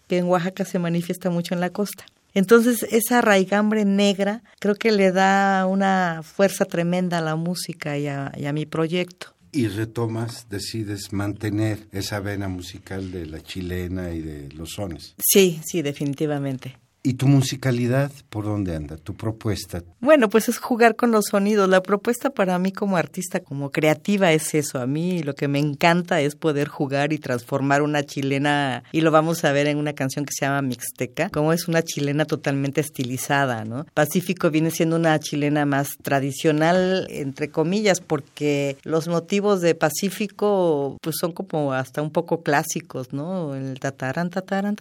que 0.08 0.18
en 0.18 0.26
Oaxaca 0.26 0.64
se 0.64 0.78
manifiesta 0.78 1.30
mucho 1.30 1.54
en 1.54 1.60
la 1.60 1.70
costa. 1.70 2.04
Entonces 2.34 2.82
esa 2.90 3.20
raigambre 3.20 3.84
negra 3.84 4.42
creo 4.58 4.74
que 4.74 4.90
le 4.90 5.12
da 5.12 5.66
una 5.66 6.22
fuerza 6.24 6.64
tremenda 6.64 7.18
a 7.18 7.22
la 7.22 7.36
música 7.36 7.96
y 7.98 8.08
a, 8.08 8.32
y 8.36 8.46
a 8.46 8.52
mi 8.52 8.66
proyecto 8.66 9.37
y 9.52 9.68
retomas, 9.68 10.48
decides 10.48 11.12
mantener 11.12 11.88
esa 11.92 12.20
vena 12.20 12.48
musical 12.48 13.10
de 13.10 13.26
la 13.26 13.40
chilena 13.40 14.12
y 14.12 14.20
de 14.20 14.48
los 14.52 14.70
sones. 14.72 15.14
Sí, 15.18 15.60
sí, 15.64 15.82
definitivamente. 15.82 16.76
¿Y 17.02 17.14
tu 17.14 17.28
musicalidad 17.28 18.10
por 18.28 18.44
dónde 18.44 18.74
anda? 18.74 18.96
¿Tu 18.96 19.14
propuesta? 19.14 19.82
Bueno, 20.00 20.28
pues 20.28 20.48
es 20.48 20.58
jugar 20.58 20.96
con 20.96 21.12
los 21.12 21.26
sonidos. 21.30 21.68
La 21.68 21.80
propuesta 21.80 22.30
para 22.30 22.58
mí 22.58 22.72
como 22.72 22.96
artista, 22.96 23.40
como 23.40 23.70
creativa 23.70 24.32
es 24.32 24.52
eso. 24.54 24.80
A 24.80 24.86
mí 24.86 25.22
lo 25.22 25.34
que 25.34 25.46
me 25.46 25.60
encanta 25.60 26.20
es 26.20 26.34
poder 26.34 26.66
jugar 26.68 27.12
y 27.12 27.18
transformar 27.18 27.82
una 27.82 28.02
chilena, 28.02 28.82
y 28.92 29.00
lo 29.00 29.10
vamos 29.10 29.44
a 29.44 29.52
ver 29.52 29.68
en 29.68 29.78
una 29.78 29.92
canción 29.92 30.24
que 30.24 30.32
se 30.36 30.44
llama 30.44 30.60
Mixteca, 30.62 31.30
como 31.30 31.52
es 31.52 31.68
una 31.68 31.82
chilena 31.82 32.24
totalmente 32.24 32.80
estilizada, 32.80 33.64
¿no? 33.64 33.86
Pacífico 33.94 34.50
viene 34.50 34.70
siendo 34.72 34.96
una 34.96 35.18
chilena 35.20 35.64
más 35.66 35.90
tradicional, 36.02 37.06
entre 37.10 37.50
comillas, 37.50 38.00
porque 38.00 38.76
los 38.82 39.06
motivos 39.06 39.60
de 39.60 39.74
Pacífico 39.76 40.98
pues 41.00 41.16
son 41.20 41.32
como 41.32 41.72
hasta 41.72 42.02
un 42.02 42.10
poco 42.10 42.42
clásicos, 42.42 43.12
¿no? 43.12 43.54
El 43.54 43.78
tatarán, 43.78 44.30
tatarán, 44.30 44.74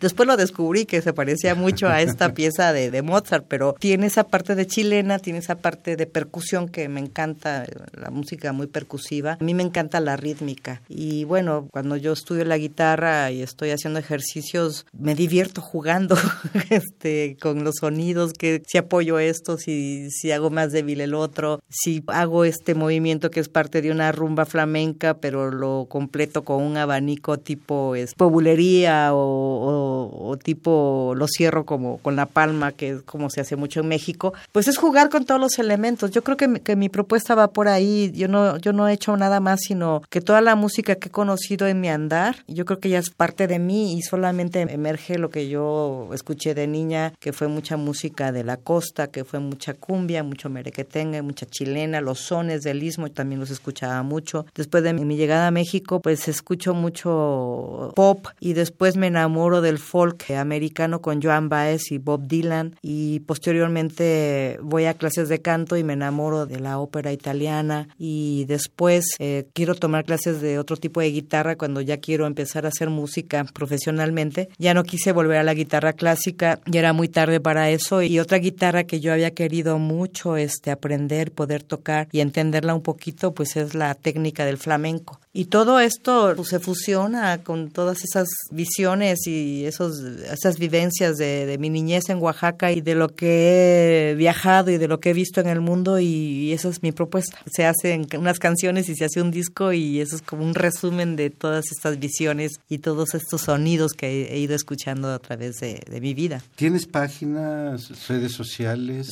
Después 0.00 0.26
lo 0.26 0.36
descubrí 0.36 0.86
que 0.86 1.02
se 1.02 1.12
parecía 1.12 1.54
mucho 1.54 1.88
a 1.88 2.00
esta 2.02 2.32
pieza 2.34 2.72
de, 2.72 2.90
de, 2.90 3.02
Mozart, 3.02 3.44
pero 3.48 3.74
tiene 3.78 4.06
esa 4.06 4.24
parte 4.24 4.54
de 4.54 4.66
chilena, 4.66 5.18
tiene 5.18 5.38
esa 5.38 5.56
parte 5.56 5.96
de 5.96 6.06
percusión 6.06 6.68
que 6.68 6.88
me 6.88 7.00
encanta, 7.00 7.64
la 7.92 8.10
música 8.10 8.52
muy 8.52 8.66
percusiva. 8.66 9.38
A 9.40 9.44
mí 9.44 9.54
me 9.54 9.62
encanta 9.62 10.00
la 10.00 10.16
rítmica. 10.16 10.82
Y 10.88 11.24
bueno, 11.24 11.68
cuando 11.70 11.96
yo 11.96 12.12
estudio 12.12 12.44
la 12.44 12.58
guitarra 12.58 13.30
y 13.30 13.42
estoy 13.42 13.70
haciendo 13.70 13.98
ejercicios, 13.98 14.86
me 14.92 15.14
divierto 15.14 15.60
jugando 15.60 16.16
este, 16.70 17.36
con 17.40 17.64
los 17.64 17.76
sonidos, 17.80 18.32
que 18.32 18.62
si 18.66 18.78
apoyo 18.78 19.18
esto, 19.18 19.58
si, 19.58 20.10
si 20.10 20.32
hago 20.32 20.50
más 20.50 20.72
débil 20.72 21.00
el 21.00 21.14
otro, 21.14 21.60
si 21.68 22.02
hago 22.08 22.44
este 22.44 22.74
movimiento 22.74 23.30
que 23.30 23.40
es 23.40 23.48
parte 23.48 23.82
de 23.82 23.90
una 23.90 24.12
rumba 24.12 24.44
flamenca, 24.44 25.14
pero 25.14 25.50
lo 25.50 25.86
completo 25.88 26.44
con 26.44 26.62
un 26.62 26.76
abanico 26.76 27.38
tipo 27.38 27.94
es, 27.94 28.14
populería 28.14 29.14
o 29.14 29.33
o, 29.34 30.36
tipo 30.42 31.14
lo 31.16 31.26
cierro 31.28 31.64
como 31.64 31.98
con 31.98 32.16
la 32.16 32.26
palma, 32.26 32.72
que 32.72 32.90
es 32.90 33.02
como 33.02 33.30
se 33.30 33.40
hace 33.40 33.56
mucho 33.56 33.80
en 33.80 33.88
México, 33.88 34.34
pues 34.52 34.68
es 34.68 34.76
jugar 34.76 35.08
con 35.10 35.24
todos 35.24 35.40
los 35.40 35.58
elementos. 35.58 36.10
Yo 36.10 36.22
creo 36.22 36.36
que, 36.36 36.60
que 36.60 36.76
mi 36.76 36.88
propuesta 36.88 37.34
va 37.34 37.48
por 37.48 37.68
ahí. 37.68 38.12
Yo 38.14 38.28
no, 38.28 38.58
yo 38.58 38.72
no 38.72 38.88
he 38.88 38.92
hecho 38.92 39.16
nada 39.16 39.40
más, 39.40 39.60
sino 39.60 40.02
que 40.10 40.20
toda 40.20 40.40
la 40.40 40.56
música 40.56 40.96
que 40.96 41.08
he 41.08 41.12
conocido 41.12 41.66
en 41.66 41.80
mi 41.80 41.88
andar, 41.88 42.36
yo 42.46 42.64
creo 42.64 42.80
que 42.80 42.88
ya 42.88 42.98
es 42.98 43.10
parte 43.10 43.46
de 43.46 43.58
mí 43.58 43.96
y 43.96 44.02
solamente 44.02 44.60
emerge 44.60 45.18
lo 45.18 45.30
que 45.30 45.48
yo 45.48 46.08
escuché 46.12 46.54
de 46.54 46.66
niña, 46.66 47.12
que 47.20 47.32
fue 47.32 47.48
mucha 47.48 47.76
música 47.76 48.32
de 48.32 48.44
la 48.44 48.56
costa, 48.56 49.08
que 49.08 49.24
fue 49.24 49.40
mucha 49.40 49.74
cumbia, 49.74 50.22
mucho 50.22 50.48
merequetengue, 50.48 51.22
mucha 51.22 51.46
chilena, 51.46 52.00
los 52.00 52.20
sones 52.20 52.62
del 52.62 52.82
istmo 52.82 53.10
también 53.10 53.40
los 53.40 53.50
escuchaba 53.50 54.02
mucho. 54.02 54.46
Después 54.54 54.82
de 54.82 54.92
mi 54.92 55.16
llegada 55.16 55.48
a 55.48 55.50
México, 55.50 56.00
pues 56.00 56.28
escucho 56.28 56.74
mucho 56.74 57.92
pop 57.94 58.26
y 58.40 58.52
después 58.52 58.96
me 58.96 59.10
enamoro 59.24 59.62
del 59.62 59.78
folk 59.78 60.32
americano 60.32 61.00
con 61.00 61.22
Joan 61.22 61.48
Baez 61.48 61.90
y 61.90 61.96
Bob 61.96 62.26
Dylan 62.26 62.76
y 62.82 63.20
posteriormente 63.20 64.58
voy 64.60 64.84
a 64.84 64.92
clases 64.92 65.30
de 65.30 65.40
canto 65.40 65.78
y 65.78 65.82
me 65.82 65.94
enamoro 65.94 66.44
de 66.44 66.60
la 66.60 66.78
ópera 66.78 67.10
italiana 67.10 67.88
y 67.98 68.44
después 68.44 69.06
eh, 69.18 69.46
quiero 69.54 69.74
tomar 69.74 70.04
clases 70.04 70.42
de 70.42 70.58
otro 70.58 70.76
tipo 70.76 71.00
de 71.00 71.10
guitarra 71.10 71.56
cuando 71.56 71.80
ya 71.80 71.96
quiero 71.96 72.26
empezar 72.26 72.66
a 72.66 72.68
hacer 72.68 72.90
música 72.90 73.44
profesionalmente. 73.44 74.50
Ya 74.58 74.74
no 74.74 74.84
quise 74.84 75.12
volver 75.12 75.38
a 75.38 75.42
la 75.42 75.54
guitarra 75.54 75.94
clásica, 75.94 76.60
ya 76.66 76.80
era 76.80 76.92
muy 76.92 77.08
tarde 77.08 77.40
para 77.40 77.70
eso 77.70 78.02
y 78.02 78.18
otra 78.18 78.36
guitarra 78.36 78.84
que 78.84 79.00
yo 79.00 79.10
había 79.10 79.30
querido 79.30 79.78
mucho 79.78 80.36
este 80.36 80.70
aprender, 80.70 81.32
poder 81.32 81.62
tocar 81.62 82.08
y 82.12 82.20
entenderla 82.20 82.74
un 82.74 82.82
poquito 82.82 83.32
pues 83.32 83.56
es 83.56 83.74
la 83.74 83.94
técnica 83.94 84.44
del 84.44 84.58
flamenco. 84.58 85.18
Y 85.36 85.46
todo 85.46 85.80
esto 85.80 86.34
pues, 86.36 86.48
se 86.48 86.60
fusiona 86.60 87.38
con 87.38 87.70
todas 87.70 88.04
esas 88.04 88.28
visiones 88.52 89.13
y 89.26 89.64
esos, 89.64 90.00
esas 90.00 90.58
vivencias 90.58 91.16
de, 91.16 91.46
de, 91.46 91.58
mi 91.58 91.70
niñez 91.70 92.08
en 92.08 92.18
Oaxaca 92.18 92.72
y 92.72 92.80
de 92.80 92.94
lo 92.94 93.08
que 93.08 94.10
he 94.10 94.14
viajado 94.14 94.70
y 94.70 94.78
de 94.78 94.88
lo 94.88 95.00
que 95.00 95.10
he 95.10 95.12
visto 95.12 95.40
en 95.40 95.48
el 95.48 95.60
mundo 95.60 95.98
y, 96.00 96.52
esa 96.52 96.68
es 96.68 96.82
mi 96.82 96.92
propuesta. 96.92 97.38
Se 97.50 97.64
hacen 97.64 98.06
unas 98.18 98.38
canciones 98.38 98.88
y 98.88 98.94
se 98.94 99.04
hace 99.04 99.20
un 99.20 99.30
disco 99.30 99.72
y 99.72 100.00
eso 100.00 100.16
es 100.16 100.22
como 100.22 100.44
un 100.44 100.54
resumen 100.54 101.16
de 101.16 101.30
todas 101.30 101.66
estas 101.70 101.98
visiones 101.98 102.52
y 102.68 102.78
todos 102.78 103.14
estos 103.14 103.42
sonidos 103.42 103.92
que 103.92 104.32
he, 104.32 104.38
ido 104.38 104.54
escuchando 104.54 105.12
a 105.12 105.18
través 105.18 105.56
de, 105.56 105.80
de, 105.90 106.00
mi 106.00 106.14
vida. 106.14 106.42
¿Tienes 106.56 106.86
páginas, 106.86 108.08
redes 108.08 108.32
sociales? 108.32 109.08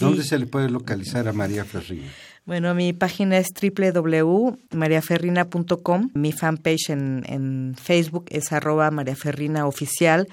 ¿Dónde 0.00 0.22
se 0.22 0.38
le 0.38 0.46
puede 0.46 0.70
localizar 0.70 1.26
a 1.28 1.32
María 1.32 1.64
Ferrini? 1.64 2.06
Bueno, 2.48 2.74
mi 2.74 2.92
página 2.94 3.36
es 3.36 3.48
www.mariaferrina.com. 3.52 6.10
Mi 6.14 6.32
fanpage 6.32 6.88
en, 6.88 7.22
en, 7.26 7.74
Facebook 7.74 8.24
es 8.30 8.52
arroba. 8.52 8.90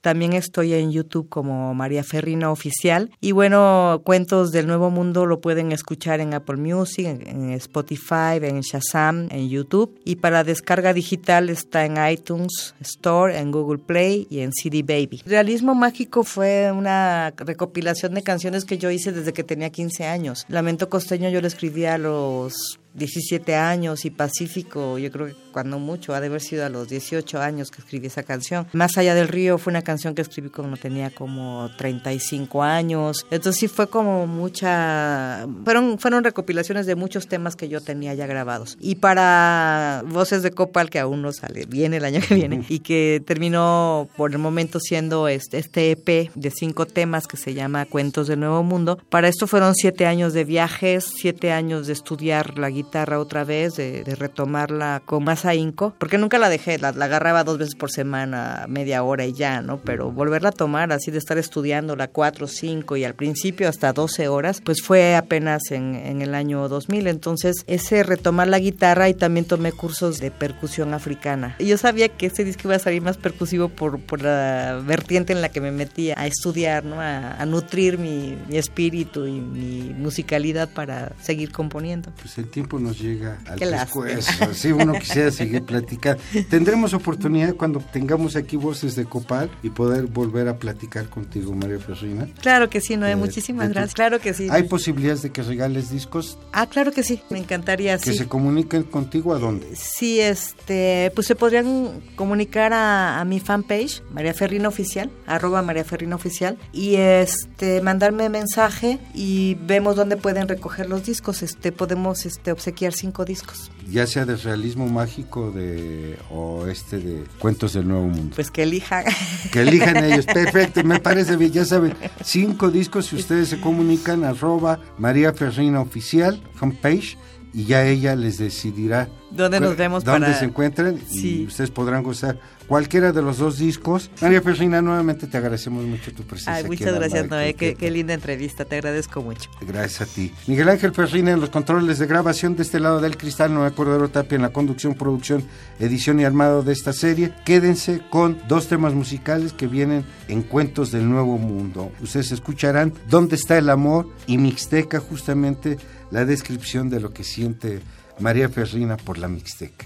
También 0.01 0.31
estoy 0.31 0.75
en 0.75 0.93
YouTube 0.93 1.27
como 1.27 1.73
María 1.73 2.05
Ferrina 2.05 2.53
Oficial. 2.53 3.11
Y 3.19 3.33
bueno, 3.33 4.01
Cuentos 4.05 4.53
del 4.53 4.65
Nuevo 4.65 4.91
Mundo 4.91 5.25
lo 5.25 5.41
pueden 5.41 5.73
escuchar 5.73 6.21
en 6.21 6.33
Apple 6.33 6.55
Music, 6.55 7.05
en, 7.05 7.51
Spotify, 7.51 8.39
en 8.41 8.61
Shazam, 8.61 9.27
en 9.29 9.49
YouTube. 9.49 9.99
Y 10.05 10.15
para 10.15 10.45
descarga 10.45 10.93
digital 10.93 11.49
está 11.49 11.83
en 11.83 11.97
iTunes 12.09 12.75
Store, 12.79 13.37
en 13.37 13.51
Google 13.51 13.79
Play 13.79 14.25
y 14.29 14.39
en 14.39 14.53
CD 14.53 14.83
Baby. 14.83 15.21
Realismo 15.25 15.75
Mágico 15.75 16.23
fue 16.23 16.71
una 16.71 17.33
recopilación 17.35 18.13
de 18.13 18.23
canciones 18.23 18.63
que 18.63 18.77
yo 18.77 18.89
hice 18.89 19.11
desde 19.11 19.33
que 19.33 19.43
tenía 19.43 19.69
15 19.69 20.05
años. 20.05 20.45
Lamento 20.47 20.89
Costeño 20.89 21.29
yo 21.29 21.41
lo 21.41 21.47
escribía 21.47 21.97
los 22.05 22.79
17 22.95 23.55
años 23.55 24.05
y 24.05 24.09
Pacífico, 24.09 24.97
yo 24.97 25.11
creo 25.11 25.27
que 25.27 25.35
cuando 25.51 25.79
mucho, 25.79 26.13
ha 26.13 26.21
de 26.21 26.27
haber 26.27 26.41
sido 26.41 26.65
a 26.65 26.69
los 26.69 26.89
18 26.89 27.41
años 27.41 27.71
que 27.71 27.81
escribí 27.81 28.07
esa 28.07 28.23
canción. 28.23 28.67
Más 28.73 28.97
allá 28.97 29.15
del 29.15 29.27
río 29.27 29.57
fue 29.57 29.71
una 29.71 29.81
canción 29.81 30.15
que 30.15 30.21
escribí 30.21 30.49
cuando 30.49 30.77
tenía 30.77 31.09
como 31.11 31.69
35 31.77 32.63
años. 32.63 33.25
Entonces 33.31 33.59
sí 33.59 33.67
fue 33.67 33.87
como 33.87 34.27
mucha... 34.27 35.45
Fueron, 35.63 35.99
fueron 35.99 36.23
recopilaciones 36.23 36.85
de 36.85 36.95
muchos 36.95 37.27
temas 37.27 37.55
que 37.55 37.69
yo 37.69 37.81
tenía 37.81 38.13
ya 38.13 38.27
grabados. 38.27 38.77
Y 38.79 38.95
para 38.95 40.03
Voces 40.07 40.41
de 40.43 40.51
Copal, 40.51 40.89
que 40.89 40.99
aún 40.99 41.21
no 41.21 41.31
sale, 41.31 41.65
viene 41.65 41.97
el 41.97 42.05
año 42.05 42.21
que 42.25 42.35
viene, 42.35 42.65
y 42.69 42.79
que 42.79 43.21
terminó 43.25 44.09
por 44.15 44.31
el 44.31 44.39
momento 44.39 44.79
siendo 44.79 45.27
este, 45.27 45.57
este 45.57 45.91
EP 45.91 46.31
de 46.33 46.51
cinco 46.51 46.85
temas 46.85 47.27
que 47.27 47.37
se 47.37 47.53
llama 47.53 47.85
Cuentos 47.85 48.27
del 48.27 48.39
Nuevo 48.39 48.63
Mundo. 48.63 48.99
Para 49.09 49.27
esto 49.27 49.47
fueron 49.47 49.73
siete 49.75 50.05
años 50.05 50.33
de 50.33 50.43
viajes, 50.43 51.05
siete 51.15 51.51
años 51.51 51.87
de 51.87 51.93
estudiar 51.93 52.57
la 52.57 52.69
guitarra 52.69 52.84
otra 53.17 53.43
vez, 53.43 53.75
de, 53.75 54.03
de 54.03 54.15
retomarla 54.15 55.01
con 55.05 55.23
más 55.23 55.45
ahínco, 55.45 55.93
porque 55.97 56.17
nunca 56.17 56.37
la 56.37 56.49
dejé, 56.49 56.77
la, 56.77 56.89
agarraba 56.89 57.43
dos 57.43 57.57
veces 57.57 57.75
por 57.75 57.91
semana, 57.91 58.65
media 58.67 59.03
hora 59.03 59.25
y 59.25 59.33
ya, 59.33 59.61
¿no? 59.61 59.77
Pero 59.77 60.11
volverla 60.11 60.49
a 60.49 60.51
tomar, 60.51 60.91
así 60.91 61.11
de 61.11 61.17
estar 61.17 61.37
estudiando 61.37 61.95
la 61.95 62.07
cuatro, 62.07 62.47
cinco 62.47 62.97
y 62.97 63.03
al 63.03 63.15
principio 63.15 63.69
hasta 63.69 63.93
12 63.93 64.27
horas, 64.27 64.61
pues 64.61 64.81
fue 64.81 65.15
apenas 65.15 65.71
en, 65.71 65.95
en 65.95 66.21
el 66.21 66.35
año 66.35 66.67
2000. 66.67 67.07
Entonces, 67.07 67.63
ese 67.67 68.03
retomar 68.03 68.47
la 68.47 68.59
guitarra 68.59 69.09
y 69.09 69.13
también 69.13 69.45
tomé 69.45 69.71
cursos 69.71 70.19
de 70.19 70.31
percusión 70.31 70.93
africana. 70.93 71.55
Y 71.59 71.65
yo 71.65 71.77
sabía 71.77 72.09
que 72.09 72.27
ese 72.27 72.43
disco 72.43 72.63
iba 72.65 72.75
a 72.75 72.79
salir 72.79 73.01
más 73.01 73.17
percusivo 73.17 73.69
por, 73.69 73.99
por 73.99 74.21
la 74.21 74.81
vertiente 74.85 75.33
en 75.33 75.41
la 75.41 75.49
que 75.49 75.61
me 75.61 75.71
metía 75.71 76.15
a 76.17 76.27
estudiar, 76.27 76.83
¿no? 76.83 76.99
A, 76.99 77.45
nutrir 77.45 77.99
mi, 77.99 78.35
mi, 78.49 78.57
espíritu 78.57 79.27
y 79.27 79.39
mi 79.39 79.93
musicalidad 79.93 80.67
para 80.69 81.11
seguir 81.21 81.51
componiendo. 81.51 82.11
Pues 82.19 82.37
el 82.39 82.49
tiempo 82.49 82.74
nos 82.79 82.99
llega 82.99 83.39
al 83.45 83.59
pescuezo. 83.59 84.31
Sí, 84.53 84.71
uno 84.71 84.93
quisiera 84.93 85.31
seguir 85.31 85.63
platicando. 85.63 86.21
Tendremos 86.49 86.93
oportunidad 86.93 87.55
cuando 87.55 87.79
tengamos 87.79 88.35
aquí 88.35 88.55
voces 88.55 88.95
de 88.95 89.05
Copal 89.05 89.49
y 89.63 89.69
poder 89.69 90.05
volver 90.05 90.47
a 90.47 90.57
platicar 90.57 91.09
contigo, 91.09 91.53
María 91.53 91.79
Ferrina. 91.79 92.27
Claro 92.41 92.69
que 92.69 92.81
sí, 92.81 92.95
Noé, 92.95 93.11
eh, 93.11 93.15
muchísimas 93.15 93.69
gracias. 93.69 93.93
Claro 93.93 94.19
que 94.19 94.33
sí. 94.33 94.47
¿Hay 94.49 94.63
posibilidades 94.63 95.21
de 95.23 95.31
que 95.31 95.43
regales 95.43 95.89
discos? 95.89 96.37
Ah, 96.51 96.67
claro 96.67 96.91
que 96.91 97.03
sí, 97.03 97.21
me 97.29 97.39
encantaría. 97.39 97.97
¿Que 97.97 98.13
se 98.13 98.27
comuniquen 98.27 98.83
contigo 98.83 99.33
a 99.33 99.39
dónde? 99.39 99.75
Sí, 99.75 100.19
este, 100.19 101.11
pues 101.15 101.27
se 101.27 101.35
podrían 101.35 102.01
comunicar 102.15 102.71
a, 102.73 103.23
mi 103.25 103.39
fanpage, 103.39 104.03
María 104.11 104.33
Ferrina 104.33 104.67
Oficial, 104.67 105.09
arroba 105.25 105.61
María 105.61 105.83
Ferrina 105.83 106.15
Oficial, 106.15 106.57
y 106.71 106.95
este, 106.95 107.81
mandarme 107.81 108.29
mensaje 108.29 108.99
y 109.13 109.55
vemos 109.61 109.95
dónde 109.95 110.17
pueden 110.17 110.47
recoger 110.47 110.89
los 110.89 111.05
discos. 111.05 111.43
Este, 111.43 111.71
podemos 111.71 112.25
este, 112.25 112.51
obsequiar 112.65 112.93
cinco 112.93 113.25
discos. 113.25 113.69
Ya 113.91 114.07
sea 114.07 114.25
de 114.25 114.35
realismo 114.37 114.87
mágico 114.87 115.51
de 115.51 116.17
o 116.31 116.65
este 116.65 116.97
de 116.97 117.23
Cuentos 117.37 117.73
del 117.73 117.87
Nuevo 117.87 118.07
Mundo. 118.07 118.33
Pues 118.35 118.49
que 118.49 118.63
elijan. 118.63 119.05
Que 119.51 119.61
elijan 119.61 119.97
ellos. 120.03 120.25
Perfecto, 120.25 120.83
me 120.83 120.99
parece 120.99 121.35
bien. 121.35 121.51
Ya 121.51 121.63
saben, 121.65 121.93
cinco 122.23 122.71
discos 122.71 123.05
si 123.05 123.17
ustedes 123.17 123.49
se 123.49 123.61
comunican 123.61 124.23
arroba 124.23 124.79
María 124.97 125.31
Ferrina 125.33 125.79
Oficial, 125.79 126.41
homepage, 126.59 127.17
y 127.55 127.63
ya 127.63 127.85
ella 127.85 128.17
les 128.17 128.37
decidirá 128.37 129.07
dónde 129.31 129.61
nos 129.61 129.77
vemos 129.77 130.03
dónde 130.03 130.33
se 130.33 130.43
encuentran 130.43 130.99
y 131.09 131.45
ustedes 131.45 131.71
podrán 131.71 132.03
gozar 132.03 132.37
cualquiera 132.67 133.11
de 133.11 133.21
los 133.21 133.37
dos 133.37 133.57
discos. 133.57 134.09
María 134.21 134.41
Persina, 134.41 134.81
nuevamente 134.81 135.27
te 135.27 135.37
agradecemos 135.37 135.85
mucho 135.85 136.11
tu 136.13 136.23
presencia. 136.23 136.55
Ay, 136.55 136.63
muchas 136.65 136.93
gracias, 136.93 137.29
Noé. 137.29 137.53
Qué, 137.53 137.91
linda 137.91 138.13
entrevista, 138.13 138.65
te 138.65 138.75
agradezco 138.75 139.21
mucho. 139.21 139.49
Gracias 139.61 140.01
a 140.01 140.05
ti. 140.13 140.33
Miguel 140.47 140.67
Ángel 140.69 140.91
Persina 140.91 141.31
en 141.31 141.39
los 141.39 141.49
controles 141.49 141.99
de 141.99 142.07
grabación 142.07 142.55
de 142.55 142.63
este 142.63 142.79
lado 142.79 142.99
del 142.99 143.17
cristal, 143.17 143.53
Noé 143.53 143.71
Cordero 143.71 144.09
Tapia 144.09 144.35
en 144.35 144.41
la 144.41 144.49
conducción, 144.49 144.95
producción, 144.95 145.43
edición 145.79 146.19
y 146.19 146.25
armado 146.25 146.61
de 146.61 146.73
esta 146.73 146.91
serie. 146.91 147.33
Quédense 147.45 148.01
con 148.09 148.37
dos 148.49 148.67
temas 148.67 148.93
musicales 148.93 149.53
que 149.53 149.67
vienen 149.67 150.03
en 150.27 150.41
Cuentos 150.41 150.91
del 150.91 151.09
Nuevo 151.09 151.37
Mundo. 151.37 151.91
Ustedes 152.01 152.31
escucharán 152.31 152.93
¿Dónde 153.09 153.35
está 153.35 153.57
el 153.57 153.69
amor? 153.69 154.09
y 154.27 154.37
Mixteca, 154.37 154.99
justamente 154.99 155.77
la 156.15 156.23
descripción 156.23 156.89
de 156.89 157.01
lo 157.01 157.11
que 157.11 157.25
siente 157.25 157.81
María 158.19 158.47
Ferrina 158.47 158.95
por 158.95 159.17
la 159.17 159.27
Mixteca. 159.27 159.85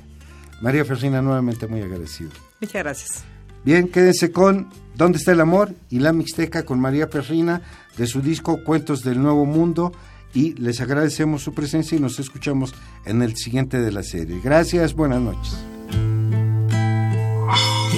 María 0.62 0.86
Ferrina, 0.86 1.24
nuevamente 1.24 1.66
muy 1.66 1.82
agradecido. 1.82 2.30
Muchas 2.62 2.84
gracias. 2.84 3.24
Bien, 3.66 3.88
quédense 3.88 4.32
con 4.32 4.70
¿Dónde 4.96 5.18
está 5.18 5.32
el 5.32 5.42
amor? 5.42 5.74
y 5.90 5.98
La 5.98 6.14
Mixteca 6.14 6.66
con 6.66 6.80
María 6.80 7.08
Ferrina 7.08 7.64
de 7.98 8.06
su 8.06 8.22
disco 8.22 8.64
Cuentos 8.64 9.02
del 9.02 9.20
Nuevo 9.20 9.48
Mundo 9.48 9.92
y 10.32 10.54
les 10.54 10.80
agradecemos 10.82 11.42
su 11.42 11.56
presencia 11.56 11.98
y 11.98 12.00
nos 12.00 12.20
escuchamos 12.20 12.76
en 13.06 13.24
el 13.24 13.36
siguiente 13.36 13.80
de 13.80 13.92
la 13.92 14.04
serie. 14.04 14.40
Gracias, 14.44 14.94
buenas 14.94 15.22
noches. 15.22 15.58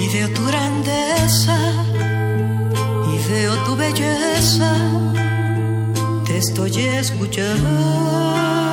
Y 0.00 0.14
veo 0.14 0.28
tu 0.30 0.46
grandeza 0.46 1.58
y 3.12 3.30
veo 3.30 3.54
tu 3.66 3.76
belleza, 3.76 5.11
estoy 6.42 6.76
escuchando 6.76 8.71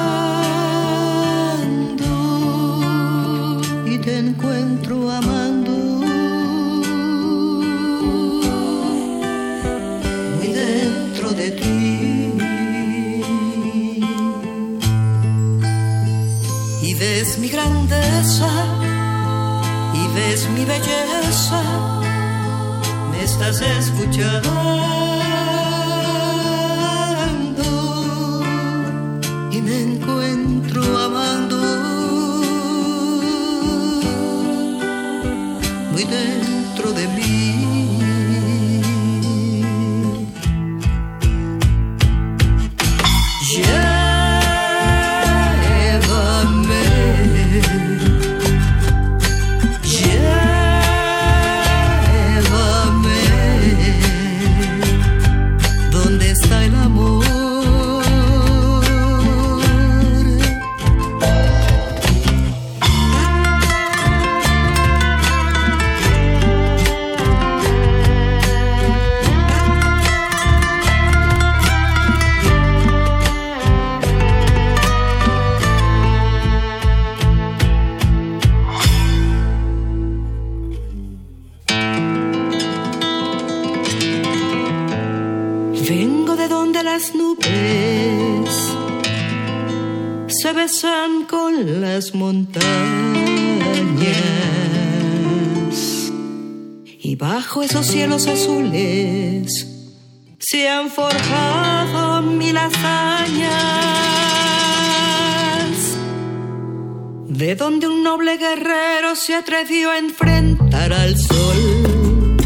de 107.49 107.55
donde 107.55 107.87
un 107.87 108.03
noble 108.03 108.37
guerrero 108.37 109.15
se 109.15 109.33
atrevió 109.33 109.89
a 109.89 109.97
enfrentar 109.97 110.93
al 110.93 111.17
sol 111.17 112.37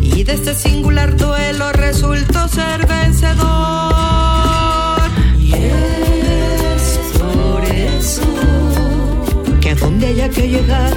y 0.00 0.22
de 0.22 0.32
este 0.32 0.54
singular 0.54 1.16
duelo 1.16 1.72
resultó 1.72 2.46
ser 2.46 2.86
vencedor 2.86 3.88
donde 9.80 10.06
haya 10.06 10.28
que 10.28 10.48
llegar, 10.48 10.96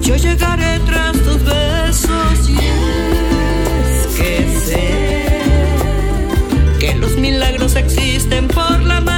yo 0.00 0.16
llegaré 0.16 0.80
tras 0.86 1.12
tus 1.12 1.44
besos. 1.44 2.48
Y 2.48 2.56
es 2.56 4.06
que 4.16 4.32
sé 4.66 5.40
que 6.80 6.94
los 6.96 7.16
milagros 7.16 7.76
existen 7.76 8.48
por 8.48 8.80
la 8.82 9.00
mano 9.00 9.17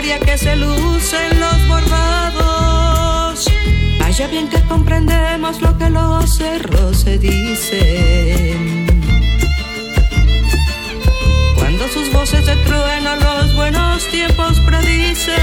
poesía 0.00 0.18
que 0.20 0.38
se 0.38 0.56
luce 0.56 1.16
en 1.30 1.40
los 1.40 1.68
bordados. 1.68 3.44
Vaya 3.98 4.26
bien 4.28 4.48
que 4.48 4.60
comprendemos 4.62 5.60
lo 5.60 5.76
que 5.76 5.90
los 5.90 6.36
cerros 6.36 7.00
se 7.00 7.18
dicen. 7.18 8.86
Cuando 11.54 11.86
sus 11.88 12.10
voces 12.12 12.46
de 12.46 12.56
trueno 12.56 13.16
los 13.16 13.54
buenos 13.54 14.06
tiempos 14.08 14.58
predicen. 14.60 15.34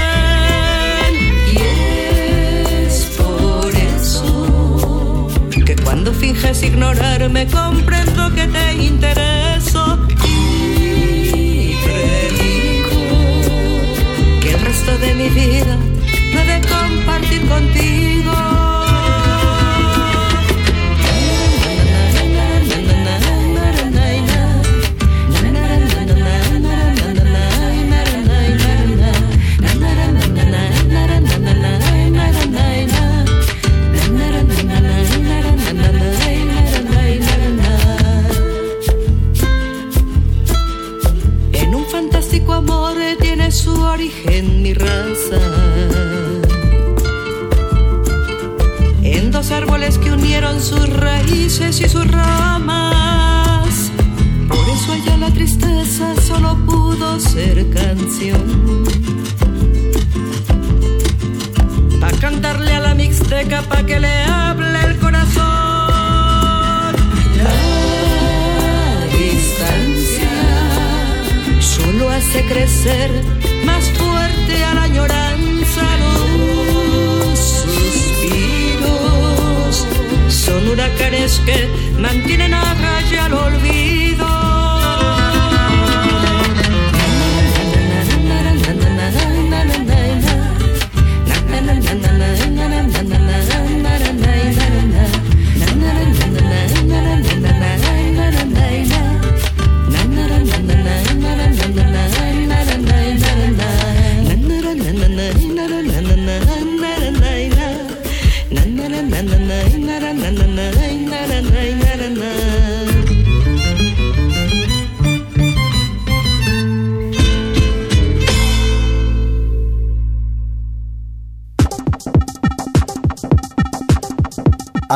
Y 1.52 1.58
es 2.84 3.16
por 3.16 3.70
eso 3.74 5.28
que 5.64 5.76
cuando 5.76 6.12
finges 6.12 6.62
ignorarme 6.62 7.46
comprendo 7.46 8.34
que 8.34 8.46
te 8.46 8.74
intereso 8.74 9.47
de 14.96 15.14
mi 15.14 15.28
vida 15.28 15.76
no 16.32 16.44
de 16.44 16.60
compartir 16.66 17.46
contigo. 17.46 18.57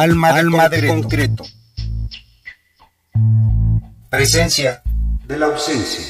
Alma, 0.03 0.30
Alma 0.30 0.68
de, 0.68 0.88
concreto. 0.88 1.44
Presencia 4.11 4.82
de 5.28 5.38
la 5.38 5.46
ausencia. 5.46 6.01